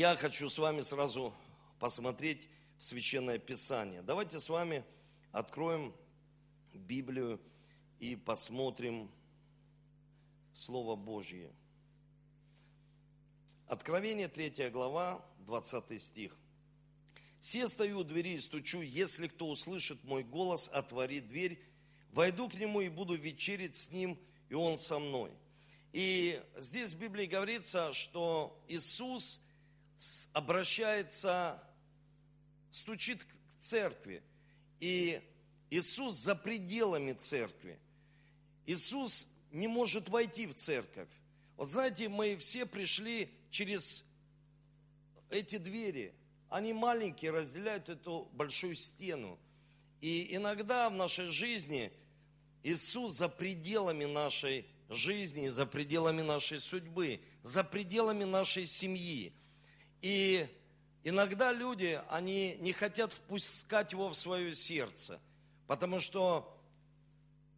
я 0.00 0.16
хочу 0.16 0.48
с 0.48 0.56
вами 0.56 0.80
сразу 0.80 1.34
посмотреть 1.78 2.48
в 2.78 2.84
Священное 2.84 3.38
Писание. 3.38 4.00
Давайте 4.00 4.40
с 4.40 4.48
вами 4.48 4.82
откроем 5.30 5.94
Библию 6.72 7.38
и 7.98 8.16
посмотрим 8.16 9.10
Слово 10.54 10.96
Божье. 10.96 11.52
Откровение 13.66 14.28
3 14.28 14.70
глава, 14.70 15.22
20 15.40 16.00
стих. 16.00 16.34
«Се 17.38 17.68
стою 17.68 17.98
у 17.98 18.02
двери 18.02 18.36
и 18.36 18.38
стучу, 18.38 18.80
если 18.80 19.28
кто 19.28 19.50
услышит 19.50 20.02
мой 20.04 20.24
голос, 20.24 20.70
отвори 20.72 21.20
дверь, 21.20 21.62
войду 22.12 22.48
к 22.48 22.54
нему 22.54 22.80
и 22.80 22.88
буду 22.88 23.16
вечерить 23.16 23.76
с 23.76 23.90
ним, 23.90 24.18
и 24.48 24.54
он 24.54 24.78
со 24.78 24.98
мной». 24.98 25.30
И 25.92 26.42
здесь 26.56 26.94
в 26.94 26.98
Библии 26.98 27.26
говорится, 27.26 27.92
что 27.92 28.58
Иисус 28.66 29.42
обращается, 30.32 31.62
стучит 32.70 33.24
к 33.24 33.28
церкви. 33.58 34.22
И 34.80 35.20
Иисус 35.70 36.14
за 36.16 36.34
пределами 36.34 37.12
церкви. 37.12 37.78
Иисус 38.66 39.28
не 39.52 39.68
может 39.68 40.08
войти 40.08 40.46
в 40.46 40.54
церковь. 40.54 41.08
Вот 41.56 41.68
знаете, 41.68 42.08
мы 42.08 42.36
все 42.36 42.66
пришли 42.66 43.30
через 43.50 44.04
эти 45.28 45.58
двери. 45.58 46.14
Они 46.48 46.72
маленькие, 46.72 47.30
разделяют 47.30 47.88
эту 47.88 48.28
большую 48.32 48.74
стену. 48.74 49.38
И 50.00 50.34
иногда 50.34 50.88
в 50.88 50.94
нашей 50.94 51.26
жизни 51.26 51.92
Иисус 52.62 53.12
за 53.12 53.28
пределами 53.28 54.06
нашей 54.06 54.66
жизни, 54.88 55.48
за 55.48 55.66
пределами 55.66 56.22
нашей 56.22 56.58
судьбы, 56.58 57.20
за 57.42 57.62
пределами 57.62 58.24
нашей 58.24 58.66
семьи. 58.66 59.32
И 60.02 60.48
иногда 61.04 61.52
люди, 61.52 62.00
они 62.08 62.56
не 62.60 62.72
хотят 62.72 63.12
впускать 63.12 63.92
его 63.92 64.08
в 64.08 64.14
свое 64.14 64.54
сердце, 64.54 65.20
потому 65.66 66.00
что 66.00 66.56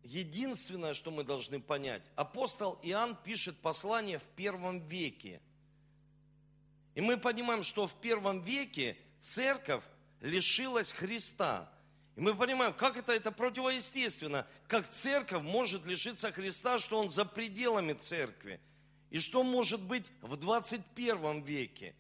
единственное, 0.02 0.94
что 0.94 1.10
мы 1.10 1.24
должны 1.24 1.60
понять, 1.60 2.02
апостол 2.16 2.78
Иоанн 2.82 3.16
пишет 3.16 3.56
послание 3.58 4.18
в 4.18 4.26
первом 4.36 4.80
веке. 4.80 5.40
И 6.94 7.00
мы 7.00 7.16
понимаем, 7.16 7.62
что 7.62 7.86
в 7.86 7.94
первом 7.94 8.40
веке 8.40 8.96
церковь 9.20 9.84
лишилась 10.20 10.92
Христа. 10.92 11.72
И 12.16 12.20
мы 12.20 12.34
понимаем, 12.34 12.74
как 12.74 12.96
это, 12.96 13.12
это 13.12 13.32
противоестественно, 13.32 14.46
как 14.68 14.90
церковь 14.90 15.42
может 15.42 15.86
лишиться 15.86 16.30
Христа, 16.32 16.78
что 16.78 16.98
Он 17.00 17.10
за 17.10 17.24
пределами 17.24 17.94
церкви. 17.94 18.60
И 19.10 19.20
что 19.20 19.42
может 19.42 19.80
быть 19.80 20.06
в 20.20 20.36
21 20.36 21.42
веке, 21.42 21.94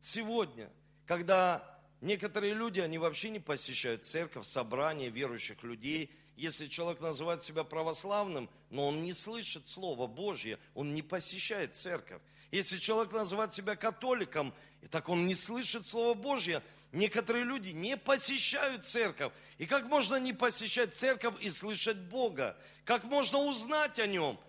сегодня, 0.00 0.70
когда 1.06 1.78
некоторые 2.00 2.54
люди, 2.54 2.80
они 2.80 2.98
вообще 2.98 3.30
не 3.30 3.40
посещают 3.40 4.04
церковь, 4.04 4.46
собрания 4.46 5.08
верующих 5.08 5.62
людей. 5.62 6.10
Если 6.36 6.66
человек 6.66 7.00
называет 7.00 7.42
себя 7.42 7.64
православным, 7.64 8.48
но 8.70 8.88
он 8.88 9.02
не 9.02 9.12
слышит 9.12 9.68
Слово 9.68 10.06
Божье, 10.06 10.58
он 10.74 10.94
не 10.94 11.02
посещает 11.02 11.76
церковь. 11.76 12.22
Если 12.50 12.78
человек 12.78 13.12
называет 13.12 13.52
себя 13.52 13.76
католиком, 13.76 14.54
и 14.82 14.86
так 14.86 15.08
он 15.08 15.26
не 15.26 15.34
слышит 15.34 15.86
Слово 15.86 16.14
Божье, 16.14 16.62
некоторые 16.92 17.44
люди 17.44 17.70
не 17.70 17.96
посещают 17.96 18.86
церковь. 18.86 19.32
И 19.58 19.66
как 19.66 19.84
можно 19.84 20.16
не 20.16 20.32
посещать 20.32 20.94
церковь 20.94 21.34
и 21.40 21.50
слышать 21.50 21.98
Бога? 21.98 22.56
Как 22.84 23.04
можно 23.04 23.38
узнать 23.38 23.98
о 23.98 24.06
Нем, 24.06 24.40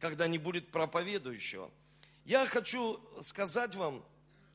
когда 0.00 0.26
не 0.26 0.38
будет 0.38 0.70
проповедующего? 0.70 1.70
Я 2.30 2.46
хочу 2.46 3.00
сказать 3.22 3.74
вам, 3.74 4.04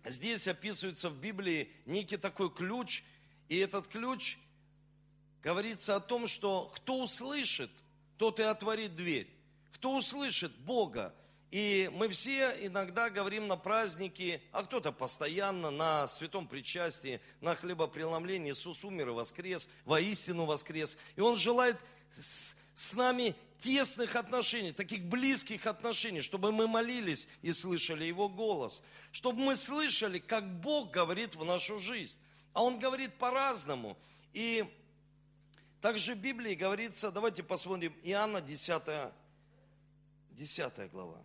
здесь 0.06 0.48
описывается 0.48 1.10
в 1.10 1.18
Библии 1.18 1.70
некий 1.86 2.16
такой 2.16 2.50
ключ, 2.50 3.04
и 3.50 3.58
этот 3.58 3.90
ключ 3.90 4.38
говорится 5.44 5.98
о 5.98 6.00
том, 6.00 6.26
что 6.26 6.72
кто 6.74 7.04
услышит, 7.04 7.70
тот 8.18 8.40
и 8.40 8.44
отворит 8.44 8.96
дверь. 8.96 9.28
Кто 9.74 9.98
услышит 9.98 10.56
Бога, 10.60 11.14
и 11.52 11.92
мы 11.92 12.08
все 12.08 12.56
иногда 12.66 13.10
говорим 13.10 13.48
на 13.48 13.58
праздники, 13.58 14.42
а 14.54 14.64
кто-то 14.64 14.94
постоянно 14.94 15.70
на 15.70 16.08
святом 16.08 16.48
причастии, 16.48 17.20
на 17.42 17.56
хлебопреломлении. 17.56 18.54
Иисус 18.54 18.86
умер 18.86 19.10
и 19.10 19.12
воскрес, 19.12 19.68
воистину 19.84 20.46
воскрес. 20.46 20.98
И 21.18 21.20
Он 21.20 21.36
желает 21.36 21.76
с, 22.10 22.56
с 22.74 22.94
нами 22.94 23.36
тесных 23.60 24.16
отношений, 24.16 24.72
таких 24.72 25.04
близких 25.06 25.66
отношений, 25.66 26.22
чтобы 26.22 26.52
мы 26.52 26.68
молились 26.68 27.28
и 27.42 27.52
слышали 27.52 28.06
Его 28.06 28.30
голос. 28.30 28.82
Чтобы 29.12 29.40
мы 29.40 29.56
слышали, 29.56 30.20
как 30.20 30.60
Бог 30.60 30.92
говорит 30.92 31.36
в 31.36 31.44
нашу 31.46 31.80
жизнь. 31.80 32.18
А 32.54 32.64
Он 32.64 32.80
говорит 32.80 33.16
по-разному. 33.18 33.98
И 34.34 34.66
также 35.82 36.16
в 36.16 36.18
Библии 36.18 36.56
говорится, 36.56 37.12
давайте 37.12 37.44
посмотрим, 37.44 37.96
Иоанна 38.04 38.42
10, 38.42 38.82
10 40.32 40.92
глава. 40.92 41.22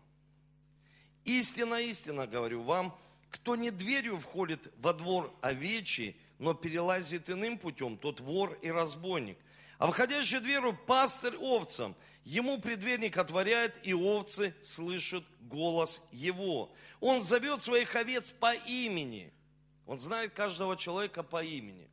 Истина, 1.24 1.80
истина 1.80 2.26
говорю 2.26 2.62
вам, 2.62 2.98
кто 3.30 3.56
не 3.56 3.70
дверью 3.70 4.18
входит 4.18 4.72
во 4.78 4.92
двор 4.92 5.34
овечий, 5.40 6.16
но 6.38 6.54
перелазит 6.54 7.30
иным 7.30 7.58
путем, 7.58 7.96
тот 7.96 8.20
вор 8.20 8.58
и 8.62 8.70
разбойник. 8.70 9.38
А 9.80 9.90
входящий 9.90 10.40
дверью 10.40 10.76
пастырь 10.86 11.36
овцам, 11.38 11.96
ему 12.22 12.60
предверник 12.60 13.16
отворяет, 13.16 13.80
и 13.82 13.94
овцы 13.94 14.54
слышат 14.62 15.24
голос 15.40 16.02
его. 16.12 16.70
Он 17.00 17.22
зовет 17.22 17.62
своих 17.62 17.96
овец 17.96 18.30
по 18.30 18.52
имени. 18.52 19.32
Он 19.86 19.98
знает 19.98 20.34
каждого 20.34 20.76
человека 20.76 21.22
по 21.22 21.42
имени. 21.42 21.88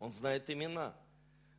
Он 0.00 0.10
знает 0.10 0.50
имена. 0.50 0.92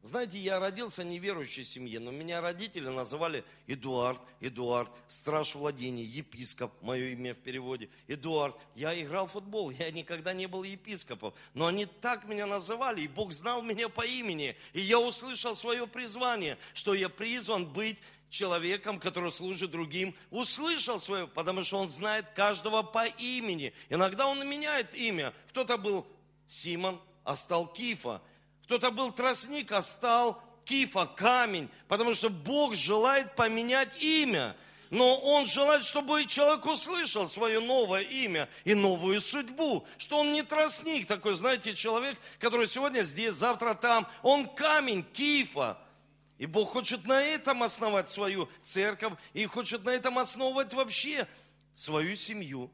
Знаете, 0.02 0.38
я 0.38 0.60
родился 0.60 1.02
в 1.02 1.08
неверующей 1.08 1.66
семье, 1.66 2.00
но 2.00 2.12
меня 2.12 2.40
родители 2.40 2.88
называли 2.88 3.44
Эдуард, 3.68 4.22
Эдуард, 4.40 4.90
страж 5.10 5.56
владения, 5.56 6.04
епископ, 6.04 6.72
мое 6.82 7.08
имя 7.08 7.34
в 7.34 7.40
переводе, 7.40 7.90
Эдуард. 8.08 8.56
Я 8.76 8.98
играл 9.02 9.28
в 9.28 9.34
футбол, 9.34 9.72
я 9.72 9.92
никогда 9.92 10.32
не 10.32 10.48
был 10.48 10.64
епископом, 10.64 11.34
но 11.54 11.68
они 11.68 11.86
так 11.86 12.24
меня 12.24 12.46
называли, 12.46 13.02
и 13.02 13.10
Бог 13.10 13.34
знал 13.34 13.62
меня 13.62 13.90
по 13.90 14.06
имени, 14.06 14.56
и 14.72 14.80
я 14.80 15.00
услышал 15.00 15.54
свое 15.54 15.86
призвание, 15.86 16.58
что 16.74 16.94
я 16.94 17.10
призван 17.10 17.66
быть 17.66 17.98
человеком, 18.30 19.00
который 19.00 19.32
служит 19.32 19.72
другим, 19.72 20.16
услышал 20.32 21.00
свое, 21.00 21.28
потому 21.28 21.64
что 21.64 21.78
он 21.78 21.90
знает 21.90 22.26
каждого 22.36 22.84
по 22.84 23.06
имени. 23.06 23.74
Иногда 23.90 24.28
он 24.28 24.48
меняет 24.48 24.96
имя. 24.96 25.34
Кто-то 25.50 25.78
был 25.78 26.08
Симон, 26.48 27.02
а 27.24 27.36
стал 27.36 27.68
Кифа. 27.68 28.22
Кто-то 28.70 28.92
был 28.92 29.12
тростник, 29.12 29.72
а 29.72 29.82
стал 29.82 30.40
кифа, 30.64 31.08
камень, 31.08 31.72
потому 31.88 32.14
что 32.14 32.30
Бог 32.30 32.76
желает 32.76 33.36
поменять 33.36 34.00
имя. 34.00 34.56
Но 34.92 35.18
Он 35.18 35.48
желает, 35.48 35.84
чтобы 35.84 36.24
человек 36.26 36.68
услышал 36.68 37.28
свое 37.28 37.62
новое 37.62 38.02
имя 38.02 38.48
и 38.66 38.76
новую 38.76 39.22
судьбу. 39.22 39.88
Что 39.98 40.20
он 40.20 40.34
не 40.34 40.44
тростник 40.44 41.08
такой, 41.08 41.34
знаете, 41.34 41.74
человек, 41.74 42.20
который 42.38 42.68
сегодня 42.68 43.02
здесь, 43.02 43.34
завтра 43.34 43.74
там. 43.74 44.08
Он 44.22 44.46
камень, 44.46 45.04
кифа. 45.14 45.80
И 46.38 46.46
Бог 46.46 46.70
хочет 46.70 47.08
на 47.08 47.20
этом 47.20 47.64
основать 47.64 48.12
свою 48.12 48.48
церковь 48.64 49.14
и 49.34 49.48
хочет 49.48 49.84
на 49.84 49.90
этом 49.90 50.20
основывать 50.20 50.76
вообще 50.76 51.28
свою 51.74 52.16
семью. 52.16 52.72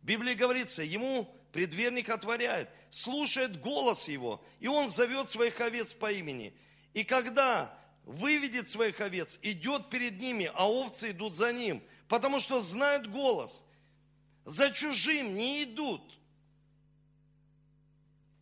В 0.00 0.06
Библии 0.06 0.34
говорится, 0.34 0.84
ему 0.84 1.34
предверник 1.56 2.10
отворяет, 2.10 2.68
слушает 2.90 3.62
голос 3.62 4.08
его, 4.08 4.44
и 4.60 4.68
он 4.68 4.90
зовет 4.90 5.30
своих 5.30 5.58
овец 5.58 5.94
по 5.94 6.12
имени. 6.12 6.52
И 6.92 7.02
когда 7.02 7.74
выведет 8.04 8.68
своих 8.68 9.00
овец, 9.00 9.38
идет 9.40 9.88
перед 9.88 10.20
ними, 10.20 10.50
а 10.54 10.70
овцы 10.70 11.12
идут 11.12 11.34
за 11.34 11.54
ним, 11.54 11.82
потому 12.08 12.40
что 12.40 12.60
знают 12.60 13.06
голос. 13.06 13.64
За 14.44 14.70
чужим 14.70 15.34
не 15.34 15.64
идут. 15.64 16.02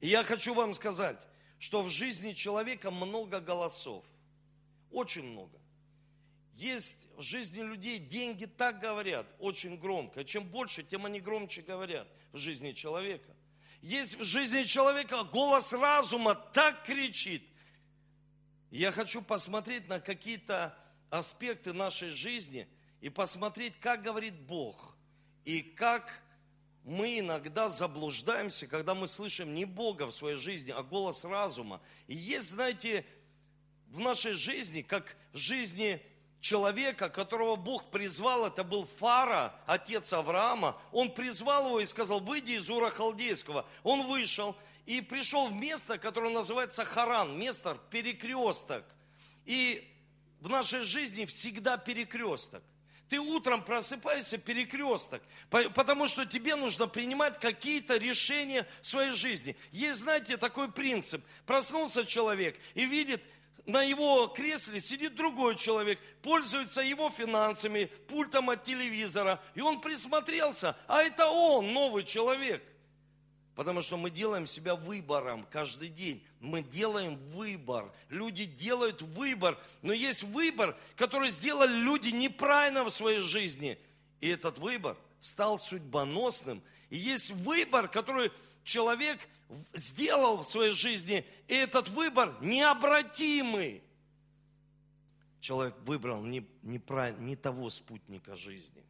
И 0.01 0.09
я 0.09 0.25
хочу 0.25 0.53
вам 0.53 0.75
сказать, 0.75 1.21
что 1.61 1.85
в 1.85 1.91
жизни 1.91 2.33
человека 2.33 2.91
много 2.91 3.39
голосов. 3.39 4.05
Очень 4.91 5.23
много. 5.23 5.57
Есть 6.57 7.09
в 7.17 7.23
жизни 7.23 7.61
людей 7.61 7.99
деньги 7.99 8.45
так 8.45 8.79
говорят, 8.79 9.27
очень 9.39 9.77
громко. 9.77 10.25
Чем 10.25 10.45
больше, 10.45 10.85
тем 10.85 11.05
они 11.05 11.21
громче 11.21 11.63
говорят 11.63 12.09
в 12.33 12.39
жизни 12.39 12.73
человека. 12.73 13.35
Есть 13.83 14.17
в 14.17 14.25
жизни 14.25 14.63
человека 14.63 15.25
голос 15.25 15.73
разума 15.73 16.35
так 16.35 16.85
кричит. 16.85 17.43
Я 18.71 18.93
хочу 18.93 19.21
посмотреть 19.21 19.89
на 19.89 20.01
какие-то 20.01 20.77
аспекты 21.11 21.73
нашей 21.73 22.11
жизни 22.11 22.69
и 23.01 23.09
посмотреть, 23.09 23.79
как 23.81 24.03
говорит 24.03 24.35
Бог. 24.35 24.97
И 25.45 25.61
как 25.61 26.23
мы 26.85 27.19
иногда 27.19 27.69
заблуждаемся, 27.69 28.67
когда 28.67 28.95
мы 28.95 29.09
слышим 29.09 29.55
не 29.55 29.65
Бога 29.65 30.07
в 30.07 30.13
своей 30.13 30.37
жизни, 30.37 30.71
а 30.71 30.83
голос 30.83 31.25
разума. 31.25 31.81
И 32.07 32.15
есть, 32.15 32.51
знаете, 32.51 33.05
в 33.89 33.99
нашей 34.01 34.33
жизни, 34.33 34.83
как 34.83 35.17
в 35.33 35.39
жизни 35.39 36.01
человека, 36.45 37.09
которого 37.09 37.57
Бог 37.57 37.91
призвал, 37.91 38.47
это 38.47 38.65
был 38.65 38.87
Фара, 38.99 39.55
отец 39.67 40.13
Авраама. 40.13 40.79
Он 40.93 41.11
призвал 41.11 41.69
его 41.69 41.81
и 41.81 41.87
сказал, 41.87 42.21
выйди 42.21 42.53
из 42.53 42.69
Ура 42.69 42.91
Халдейского. 42.91 43.67
Он 43.83 44.07
вышел 44.07 44.55
и 44.85 45.01
пришел 45.01 45.47
в 45.47 45.55
место, 45.55 45.97
которое 45.97 46.29
называется 46.29 46.85
Харан, 46.85 47.39
место 47.39 47.79
перекресток. 47.89 48.85
И 49.47 49.91
в 50.41 50.51
нашей 50.51 50.83
жизни 50.83 51.25
всегда 51.25 51.79
перекресток. 51.79 52.63
Ты 53.09 53.21
утром 53.21 53.63
просыпаешься, 53.63 54.37
перекресток, 54.37 55.23
потому 55.49 56.07
что 56.07 56.27
тебе 56.27 56.57
нужно 56.57 56.87
принимать 56.87 57.41
какие-то 57.41 57.97
решения 57.97 58.67
в 58.83 58.87
своей 58.87 59.13
жизни. 59.13 59.57
Есть, 59.73 60.01
знаете, 60.01 60.37
такой 60.37 60.71
принцип. 60.71 61.25
Проснулся 61.47 62.05
человек 62.05 62.59
и 62.75 62.85
видит, 62.85 63.25
на 63.67 63.83
его 63.83 64.27
кресле 64.27 64.81
сидит 64.81 65.15
другой 65.15 65.57
человек, 65.57 65.99
пользуется 66.23 66.83
его 66.83 67.11
финансами, 67.11 67.87
пультом 68.09 68.51
от 68.51 68.65
телевизора, 68.65 69.43
и 69.55 69.61
он 69.61 69.81
присмотрелся, 69.81 70.77
а 70.87 71.03
это 71.03 71.29
он, 71.29 71.73
новый 71.73 72.05
человек. 72.05 72.63
Потому 73.55 73.83
что 73.83 73.97
мы 73.97 74.11
делаем 74.11 74.47
себя 74.47 74.75
выбором 74.75 75.47
каждый 75.51 75.89
день. 75.89 76.25
Мы 76.41 76.63
делаем 76.63 77.17
выбор. 77.29 77.93
Люди 78.09 78.47
делают 78.47 79.01
выбор. 79.01 79.57
Но 79.81 79.93
есть 79.93 80.25
выбор, 80.25 80.77
который 80.97 81.29
сделали 81.29 81.73
люди 81.73 82.09
неправильно 82.09 82.83
в 82.83 82.91
своей 82.91 83.21
жизни. 83.21 83.79
И 84.21 84.29
этот 84.29 84.59
выбор 84.59 84.97
стал 85.21 85.61
судьбоносным. 85.61 86.63
И 86.91 86.97
есть 86.97 87.31
выбор, 87.31 87.87
который 87.87 88.33
человек 88.65 89.21
сделал 89.73 90.39
в 90.39 90.49
своей 90.49 90.73
жизни. 90.73 91.25
И 91.47 91.55
этот 91.55 91.89
выбор 91.91 92.35
необратимый. 92.41 93.83
Человек 95.41 95.75
выбрал 95.85 96.23
не, 96.23 96.47
не, 96.63 96.81
не 97.21 97.37
того 97.37 97.71
спутника 97.71 98.35
жизни. 98.35 98.83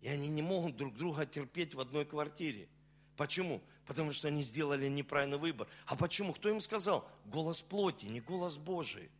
И 0.00 0.08
они 0.08 0.28
не 0.28 0.42
могут 0.42 0.76
друг 0.76 0.96
друга 0.96 1.26
терпеть 1.26 1.74
в 1.74 1.80
одной 1.80 2.04
квартире. 2.04 2.68
Почему? 3.16 3.60
Потому 3.86 4.12
что 4.12 4.28
они 4.28 4.42
сделали 4.42 4.88
неправильный 4.88 5.38
выбор. 5.38 5.68
А 5.86 5.96
почему? 5.96 6.32
Кто 6.32 6.48
им 6.48 6.60
сказал? 6.60 7.08
Голос 7.26 7.60
плоти, 7.60 8.06
не 8.06 8.20
голос 8.20 8.56
Божий. 8.56 9.10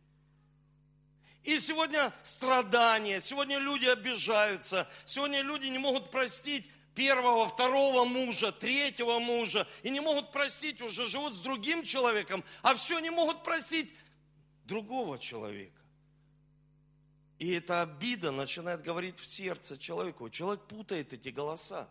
И 1.43 1.59
сегодня 1.59 2.13
страдания, 2.23 3.19
сегодня 3.21 3.59
люди 3.59 3.85
обижаются, 3.85 4.87
сегодня 5.05 5.41
люди 5.41 5.67
не 5.67 5.77
могут 5.77 6.11
простить 6.11 6.69
первого, 6.99 7.47
второго 7.47 8.03
мужа, 8.03 8.51
третьего 8.51 9.19
мужа, 9.19 9.65
и 9.83 9.89
не 9.89 10.01
могут 10.01 10.33
простить, 10.33 10.81
уже 10.81 11.05
живут 11.05 11.33
с 11.33 11.39
другим 11.39 11.85
человеком, 11.85 12.43
а 12.61 12.75
все 12.75 12.99
не 12.99 13.09
могут 13.09 13.41
простить 13.41 13.95
другого 14.65 15.17
человека. 15.17 15.79
И 17.37 17.53
эта 17.53 17.83
обида 17.83 18.31
начинает 18.31 18.81
говорить 18.81 19.17
в 19.17 19.25
сердце 19.25 19.77
человеку. 19.77 20.29
Человек 20.29 20.67
путает 20.67 21.13
эти 21.13 21.29
голоса. 21.29 21.87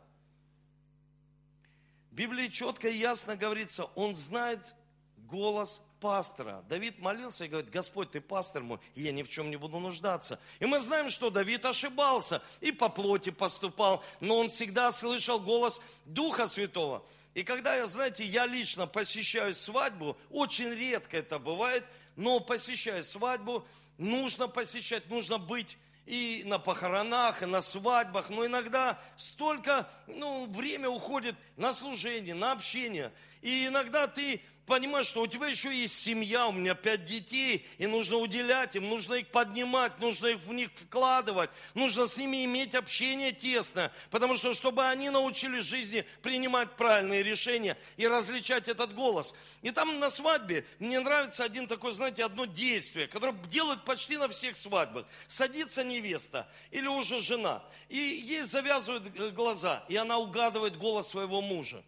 В 2.11 2.15
Библии 2.15 2.49
четко 2.49 2.91
и 2.91 2.99
ясно 2.99 3.35
говорится, 3.35 3.85
он 3.95 4.15
знает 4.15 4.75
голос 5.17 5.81
пастора. 6.00 6.65
Давид 6.69 6.99
молился 6.99 7.45
и 7.45 7.49
говорит, 7.49 7.71
Господь, 7.71 8.11
ты 8.11 8.21
пастор 8.21 8.62
мой, 8.62 8.79
и 8.95 9.03
я 9.03 9.12
ни 9.12 9.23
в 9.23 9.29
чем 9.29 9.50
не 9.50 9.56
буду 9.56 9.79
нуждаться. 9.79 10.41
И 10.61 10.67
мы 10.67 10.81
знаем, 10.81 11.11
что 11.11 11.31
Давид 11.31 11.65
ошибался 11.65 12.43
и 12.61 12.73
по 12.73 12.89
плоти 12.89 13.31
поступал, 13.31 14.03
но 14.21 14.39
он 14.39 14.49
всегда 14.49 14.93
слышал 14.93 15.41
голос 15.41 15.81
Духа 16.05 16.49
Святого. 16.49 17.05
И 17.35 17.45
когда 17.45 17.87
знаете, 17.87 18.25
я 18.25 18.47
лично 18.47 18.87
посещаю 18.87 19.55
свадьбу, 19.55 20.17
очень 20.31 20.71
редко 20.71 21.19
это 21.19 21.39
бывает, 21.39 21.85
но 22.17 22.41
посещаю 22.41 23.05
свадьбу, 23.05 23.65
нужно 23.97 24.49
посещать, 24.49 25.09
нужно 25.09 25.39
быть 25.39 25.79
и 26.09 26.43
на 26.47 26.59
похоронах, 26.59 27.43
и 27.43 27.47
на 27.47 27.61
свадьбах, 27.61 28.31
но 28.31 28.47
иногда 28.47 28.99
столько 29.17 29.89
ну, 30.06 30.47
время 30.47 30.89
уходит 30.89 31.37
на 31.56 31.75
служение, 31.75 32.35
на 32.35 32.53
общение. 32.53 33.12
И 33.43 33.67
иногда 33.67 34.06
ты 34.06 34.41
понимаешь, 34.69 35.06
что 35.06 35.23
у 35.23 35.26
тебя 35.26 35.49
еще 35.49 35.75
есть 35.75 35.99
семья, 35.99 36.47
у 36.47 36.53
меня 36.53 36.75
пять 36.75 37.06
детей, 37.06 37.67
и 37.79 37.87
нужно 37.87 38.19
уделять 38.19 38.76
им, 38.76 38.88
нужно 38.88 39.15
их 39.15 39.29
поднимать, 39.29 39.99
нужно 39.99 40.29
их 40.29 40.38
в 40.41 40.53
них 40.53 40.70
вкладывать, 40.75 41.50
нужно 41.75 42.06
с 42.06 42.17
ними 42.17 42.44
иметь 42.44 42.75
общение 42.75 43.32
тесное, 43.32 43.91
потому 44.11 44.37
что, 44.37 44.53
чтобы 44.55 44.87
они 44.87 45.11
научились 45.11 45.65
жизни 45.65 46.05
принимать 46.23 46.76
правильные 46.76 47.23
решения 47.23 47.76
и 47.97 48.06
различать 48.06 48.69
этот 48.69 48.94
голос. 48.94 49.35
И 49.62 49.70
там 49.70 49.99
на 49.99 50.11
свадьбе 50.11 50.65
мне 50.79 51.00
нравится 51.00 51.44
один 51.44 51.67
такой, 51.67 51.93
знаете, 51.93 52.25
одно 52.25 52.44
действие, 52.44 53.09
которое 53.09 53.35
делают 53.50 53.85
почти 53.85 54.19
на 54.19 54.29
всех 54.29 54.55
свадьбах. 54.55 55.06
Садится 55.26 55.82
невеста 55.82 56.47
или 56.71 56.87
уже 56.87 57.21
жена, 57.21 57.64
и 57.88 57.97
ей 57.97 58.43
завязывают 58.43 59.11
э, 59.19 59.31
глаза, 59.31 59.85
и 59.88 59.97
она 59.97 60.19
угадывает 60.19 60.76
голос 60.76 61.09
своего 61.09 61.41
мужа, 61.41 61.82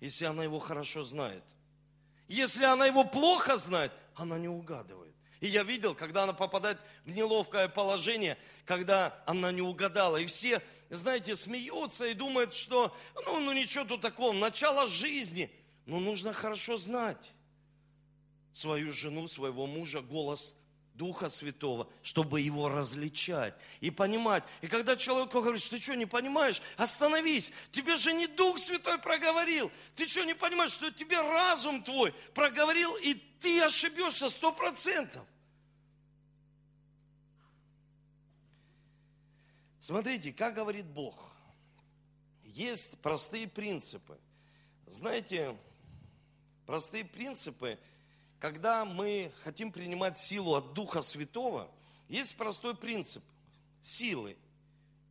если 0.00 0.26
она 0.26 0.44
его 0.44 0.58
хорошо 0.58 1.02
знает– 1.02 1.42
если 2.28 2.64
она 2.64 2.86
его 2.86 3.04
плохо 3.04 3.56
знает, 3.56 3.92
она 4.14 4.38
не 4.38 4.48
угадывает. 4.48 5.14
И 5.40 5.46
я 5.46 5.62
видел, 5.62 5.94
когда 5.94 6.24
она 6.24 6.32
попадает 6.32 6.80
в 7.04 7.10
неловкое 7.10 7.68
положение, 7.68 8.36
когда 8.64 9.22
она 9.26 9.52
не 9.52 9.62
угадала. 9.62 10.16
И 10.16 10.26
все, 10.26 10.62
знаете, 10.90 11.36
смеются 11.36 12.06
и 12.06 12.14
думают, 12.14 12.54
что 12.54 12.94
ну, 13.14 13.40
ну 13.40 13.52
ничего 13.52 13.84
тут 13.84 14.00
такого, 14.00 14.32
начало 14.32 14.86
жизни. 14.86 15.50
Но 15.86 16.00
нужно 16.00 16.32
хорошо 16.32 16.76
знать 16.76 17.32
свою 18.52 18.92
жену, 18.92 19.28
своего 19.28 19.66
мужа, 19.66 20.00
голос 20.02 20.56
Духа 20.98 21.30
Святого, 21.30 21.88
чтобы 22.02 22.40
его 22.40 22.68
различать 22.68 23.54
и 23.80 23.90
понимать. 23.90 24.42
И 24.60 24.66
когда 24.66 24.96
человек 24.96 25.32
говорит, 25.32 25.62
ты 25.70 25.78
что, 25.80 25.94
не 25.94 26.06
понимаешь? 26.06 26.60
Остановись, 26.76 27.52
тебе 27.70 27.96
же 27.96 28.12
не 28.12 28.26
Дух 28.26 28.58
Святой 28.58 28.98
проговорил. 28.98 29.70
Ты 29.94 30.08
что, 30.08 30.24
не 30.24 30.34
понимаешь, 30.34 30.72
что 30.72 30.90
тебе 30.90 31.22
разум 31.22 31.84
твой 31.84 32.12
проговорил, 32.34 32.96
и 32.96 33.14
ты 33.14 33.62
ошибешься 33.62 34.28
сто 34.28 34.52
процентов. 34.52 35.24
Смотрите, 39.78 40.32
как 40.32 40.54
говорит 40.54 40.84
Бог. 40.86 41.32
Есть 42.42 42.98
простые 42.98 43.46
принципы. 43.46 44.18
Знаете, 44.86 45.56
простые 46.66 47.04
принципы– 47.04 47.78
когда 48.40 48.84
мы 48.84 49.32
хотим 49.42 49.72
принимать 49.72 50.18
силу 50.18 50.54
от 50.54 50.72
Духа 50.72 51.02
Святого, 51.02 51.70
есть 52.08 52.36
простой 52.36 52.74
принцип 52.74 53.22
силы, 53.82 54.36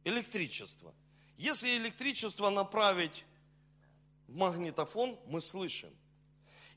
электричество. 0.04 0.94
Если 1.38 1.78
электричество 1.78 2.50
направить 2.50 3.26
в 4.28 4.36
магнитофон, 4.36 5.20
мы 5.28 5.42
слышим. 5.42 5.90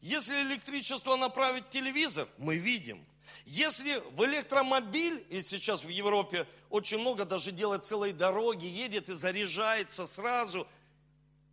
Если 0.01 0.43
электричество 0.43 1.17
направить 1.17 1.67
в 1.67 1.71
телевизор, 1.71 2.29
мы 2.39 2.57
видим. 2.57 3.05
Если 3.45 4.03
в 4.13 4.25
электромобиль, 4.25 5.25
и 5.31 5.41
сейчас 5.41 5.85
в 5.85 5.89
Европе 5.89 6.47
очень 6.69 6.99
много 6.99 7.25
даже 7.25 7.53
делает 7.53 7.85
целые 7.85 8.13
дороги, 8.13 8.67
едет 8.67 9.09
и 9.09 9.13
заряжается 9.13 10.07
сразу, 10.07 10.67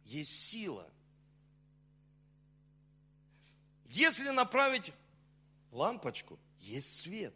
есть 0.06 0.50
сила– 0.50 0.90
если 3.90 4.30
направить 4.30 4.92
лампочку, 5.72 6.40
есть 6.60 7.02
свет. 7.02 7.34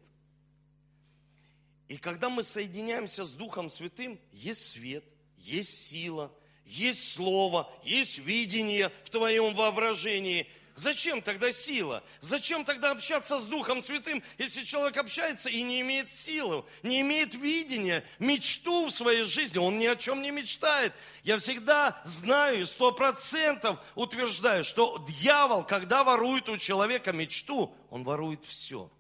И 1.88 1.98
когда 1.98 2.30
мы 2.30 2.44
соединяемся 2.44 3.26
с 3.26 3.34
Духом 3.34 3.70
Святым, 3.70 4.20
есть 4.32 4.72
свет, 4.72 5.04
есть 5.38 5.88
сила, 5.88 6.32
есть 6.66 7.12
слово, 7.12 7.72
есть 7.84 8.20
видение 8.20 8.90
в 9.04 9.10
твоем 9.10 9.56
воображении– 9.56 10.48
Зачем 10.82 11.22
тогда 11.22 11.52
сила? 11.52 12.04
Зачем 12.22 12.66
тогда 12.66 12.90
общаться 12.90 13.38
с 13.38 13.46
Духом 13.46 13.84
Святым, 13.84 14.24
если 14.40 14.64
человек 14.64 14.98
общается 14.98 15.48
и 15.48 15.62
не 15.62 15.82
имеет 15.82 16.12
силы, 16.12 16.66
не 16.82 17.02
имеет 17.02 17.36
видения, 17.36 18.04
мечту 18.18 18.88
в 18.88 18.90
своей 18.92 19.24
жизни? 19.24 19.60
Он 19.60 19.78
ни 19.78 19.86
о 19.86 19.96
чем 19.96 20.24
не 20.24 20.32
мечтает. 20.32 20.92
Я 21.22 21.38
всегда 21.38 22.02
знаю 22.04 22.62
и 22.62 22.64
сто 22.64 22.92
процентов 22.92 23.80
утверждаю, 23.94 24.64
что 24.64 25.06
дьявол, 25.08 25.64
когда 25.66 26.04
ворует 26.04 26.50
у 26.50 26.58
человека 26.58 27.14
мечту, 27.14 27.76
он 27.92 28.04
ворует 28.04 28.44
все. 28.44 28.92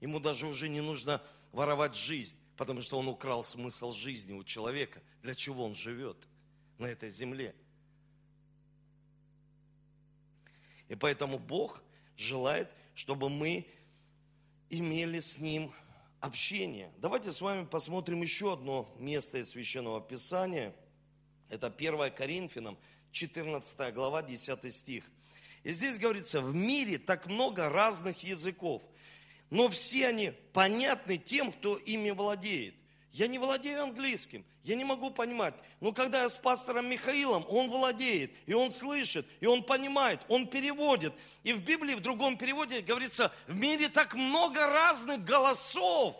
Ему 0.00 0.18
даже 0.18 0.48
уже 0.48 0.68
не 0.68 0.80
нужно 0.80 1.22
воровать 1.52 1.94
жизнь, 1.94 2.36
потому 2.56 2.80
что 2.80 2.98
он 2.98 3.06
украл 3.06 3.44
смысл 3.44 3.92
жизни 3.92 4.32
у 4.32 4.42
человека. 4.42 5.00
Для 5.22 5.36
чего 5.36 5.64
он 5.64 5.76
живет 5.76 6.16
на 6.78 6.86
этой 6.86 7.10
земле? 7.10 7.54
И 10.88 10.94
поэтому 10.94 11.38
Бог 11.38 11.82
желает, 12.16 12.70
чтобы 12.94 13.28
мы 13.28 13.66
имели 14.70 15.18
с 15.20 15.38
Ним 15.38 15.72
общение. 16.20 16.90
Давайте 16.98 17.32
с 17.32 17.40
вами 17.40 17.64
посмотрим 17.64 18.22
еще 18.22 18.52
одно 18.54 18.92
место 18.98 19.38
из 19.38 19.50
Священного 19.50 20.00
Писания. 20.00 20.74
Это 21.48 21.66
1 21.66 22.10
Коринфянам, 22.12 22.78
14 23.12 23.94
глава, 23.94 24.22
10 24.22 24.74
стих. 24.74 25.04
И 25.62 25.72
здесь 25.72 25.98
говорится, 25.98 26.40
в 26.40 26.54
мире 26.54 26.98
так 26.98 27.26
много 27.26 27.68
разных 27.68 28.22
языков, 28.22 28.82
но 29.50 29.68
все 29.68 30.08
они 30.08 30.32
понятны 30.52 31.16
тем, 31.16 31.52
кто 31.52 31.76
ими 31.76 32.10
владеет. 32.10 32.74
Я 33.14 33.28
не 33.28 33.38
владею 33.38 33.84
английским, 33.84 34.44
я 34.64 34.74
не 34.74 34.82
могу 34.82 35.08
понимать. 35.08 35.54
Но 35.78 35.92
когда 35.92 36.22
я 36.22 36.28
с 36.28 36.36
пастором 36.36 36.90
Михаилом, 36.90 37.46
он 37.48 37.70
владеет, 37.70 38.32
и 38.44 38.54
он 38.54 38.72
слышит, 38.72 39.24
и 39.38 39.46
он 39.46 39.62
понимает, 39.62 40.20
он 40.26 40.48
переводит. 40.48 41.14
И 41.44 41.52
в 41.52 41.62
Библии, 41.62 41.94
в 41.94 42.00
другом 42.00 42.36
переводе 42.36 42.80
говорится, 42.80 43.30
в 43.46 43.54
мире 43.54 43.88
так 43.88 44.14
много 44.14 44.66
разных 44.66 45.24
голосов. 45.24 46.16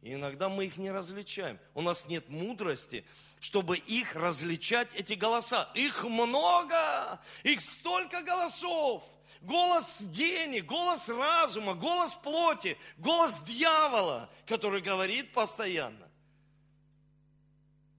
И 0.00 0.14
иногда 0.14 0.48
мы 0.48 0.64
их 0.64 0.78
не 0.78 0.90
различаем. 0.90 1.60
У 1.74 1.80
нас 1.80 2.08
нет 2.08 2.28
мудрости, 2.28 3.04
чтобы 3.38 3.78
их 3.78 4.16
различать, 4.16 4.92
эти 4.94 5.12
голоса. 5.12 5.70
Их 5.74 6.02
много, 6.02 7.20
их 7.44 7.60
столько 7.60 8.20
голосов 8.20 9.04
голос 9.42 10.00
гения, 10.00 10.62
голос 10.62 11.08
разума, 11.08 11.74
голос 11.74 12.14
плоти, 12.14 12.78
голос 12.98 13.38
дьявола, 13.44 14.28
который 14.46 14.80
говорит 14.80 15.32
постоянно 15.32 16.11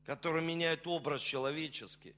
который 0.06 0.44
меняет 0.44 0.86
образ 0.88 1.22
человеческий. 1.22 2.16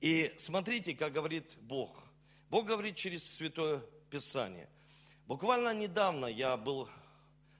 И 0.00 0.34
смотрите, 0.36 0.94
как 0.94 1.12
говорит 1.12 1.56
Бог. 1.60 1.96
Бог 2.50 2.66
говорит 2.66 2.96
через 2.96 3.28
Святое 3.28 3.82
Писание. 4.10 4.68
Буквально 5.26 5.72
недавно 5.72 6.26
я 6.26 6.56
был 6.56 6.88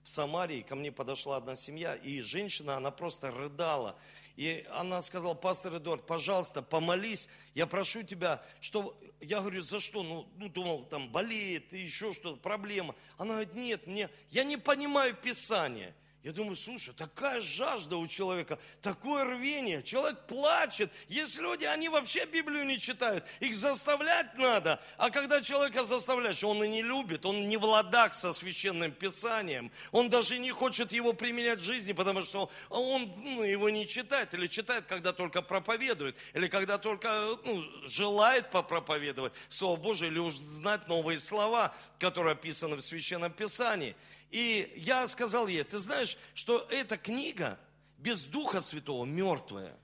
в 0.02 0.08
Самарии, 0.08 0.60
ко 0.60 0.76
мне 0.76 0.92
подошла 0.92 1.38
одна 1.38 1.56
семья, 1.56 1.94
и 1.94 2.20
женщина, 2.20 2.76
она 2.76 2.90
просто 2.90 3.30
рыдала. 3.30 3.96
И 4.36 4.66
она 4.70 5.00
сказала, 5.00 5.34
пастор 5.34 5.76
Эдуард, 5.76 6.06
пожалуйста, 6.06 6.60
помолись, 6.60 7.28
я 7.54 7.66
прошу 7.66 8.02
тебя, 8.02 8.42
что... 8.60 9.00
Я 9.20 9.40
говорю, 9.40 9.62
за 9.62 9.80
что? 9.80 10.02
Ну, 10.02 10.28
ну 10.36 10.50
думал, 10.50 10.84
там 10.84 11.10
болеет, 11.10 11.72
еще 11.72 12.12
что-то, 12.12 12.36
проблема. 12.36 12.94
Она 13.16 13.34
говорит, 13.34 13.54
нет, 13.54 13.86
мне, 13.86 14.10
я 14.28 14.44
не 14.44 14.58
понимаю 14.58 15.14
Писание. 15.14 15.94
Я 16.24 16.32
думаю, 16.32 16.56
слушай, 16.56 16.94
такая 16.94 17.38
жажда 17.42 17.98
у 17.98 18.06
человека, 18.06 18.58
такое 18.80 19.26
рвение. 19.26 19.82
Человек 19.82 20.26
плачет. 20.26 20.90
Есть 21.06 21.38
люди, 21.38 21.66
они 21.66 21.90
вообще 21.90 22.24
Библию 22.24 22.64
не 22.64 22.78
читают. 22.78 23.26
Их 23.40 23.54
заставлять 23.54 24.34
надо. 24.38 24.80
А 24.96 25.10
когда 25.10 25.42
человека 25.42 25.84
заставляешь, 25.84 26.42
он 26.42 26.64
и 26.64 26.68
не 26.68 26.80
любит, 26.80 27.26
он 27.26 27.46
не 27.46 27.58
в 27.58 27.64
ладах 27.64 28.14
со 28.14 28.32
священным 28.32 28.90
писанием. 28.92 29.70
Он 29.92 30.08
даже 30.08 30.38
не 30.38 30.50
хочет 30.50 30.92
его 30.92 31.12
применять 31.12 31.60
в 31.60 31.64
жизни, 31.64 31.92
потому 31.92 32.22
что 32.22 32.50
он 32.70 33.12
ну, 33.22 33.42
его 33.42 33.68
не 33.68 33.86
читает. 33.86 34.32
Или 34.32 34.46
читает, 34.46 34.86
когда 34.86 35.12
только 35.12 35.42
проповедует. 35.42 36.16
Или 36.32 36.48
когда 36.48 36.78
только 36.78 37.36
ну, 37.44 37.62
желает 37.86 38.50
попроповедовать 38.50 39.34
Слово 39.50 39.76
Божие. 39.76 40.10
Или 40.10 40.30
знать 40.30 40.88
новые 40.88 41.18
слова, 41.18 41.74
которые 41.98 42.32
описаны 42.32 42.76
в 42.76 42.80
священном 42.80 43.30
писании. 43.30 43.94
И 44.34 44.72
я 44.74 45.06
сказал 45.06 45.46
ей, 45.46 45.62
ты 45.62 45.78
знаешь, 45.78 46.18
что 46.34 46.66
эта 46.68 46.96
книга 46.96 47.56
без 47.98 48.24
Духа 48.24 48.60
Святого 48.60 49.04
мертвая. 49.04 49.78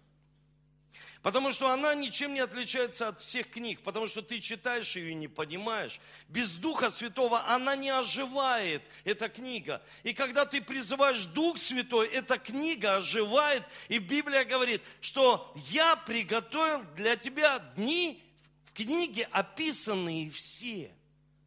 Потому 1.23 1.53
что 1.53 1.71
она 1.71 1.95
ничем 1.95 2.35
не 2.35 2.41
отличается 2.41 3.07
от 3.07 3.21
всех 3.21 3.49
книг, 3.49 3.81
потому 3.85 4.09
что 4.09 4.23
ты 4.23 4.41
читаешь 4.41 4.97
ее 4.97 5.13
и 5.13 5.15
не 5.15 5.29
понимаешь. 5.29 6.01
Без 6.27 6.57
Духа 6.57 6.91
Святого 6.91 7.47
она 7.47 7.77
не 7.77 7.91
оживает, 7.91 8.83
эта 9.05 9.29
книга. 9.29 9.81
И 10.03 10.15
когда 10.15 10.45
ты 10.45 10.61
призываешь 10.61 11.27
Дух 11.27 11.57
Святой, 11.57 12.09
эта 12.09 12.37
книга 12.37 12.97
оживает. 12.97 13.63
И 13.89 13.99
Библия 13.99 14.45
говорит, 14.45 14.83
что 15.01 15.55
я 15.69 15.95
приготовил 15.95 16.83
для 16.97 17.15
тебя 17.15 17.61
дни 17.77 18.21
в 18.65 18.73
книге, 18.73 19.29
описанные 19.31 20.29
все 20.33 20.91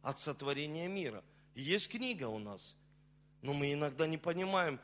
от 0.00 0.18
сотворения 0.18 0.88
мира. 0.88 1.22
Есть 1.54 1.90
книга 1.90 2.28
у 2.28 2.38
нас– 2.38 2.78
но 3.44 3.52
мы 3.52 3.74
иногда 3.74 4.06
не 4.06 4.16
понимаем, 4.16 4.80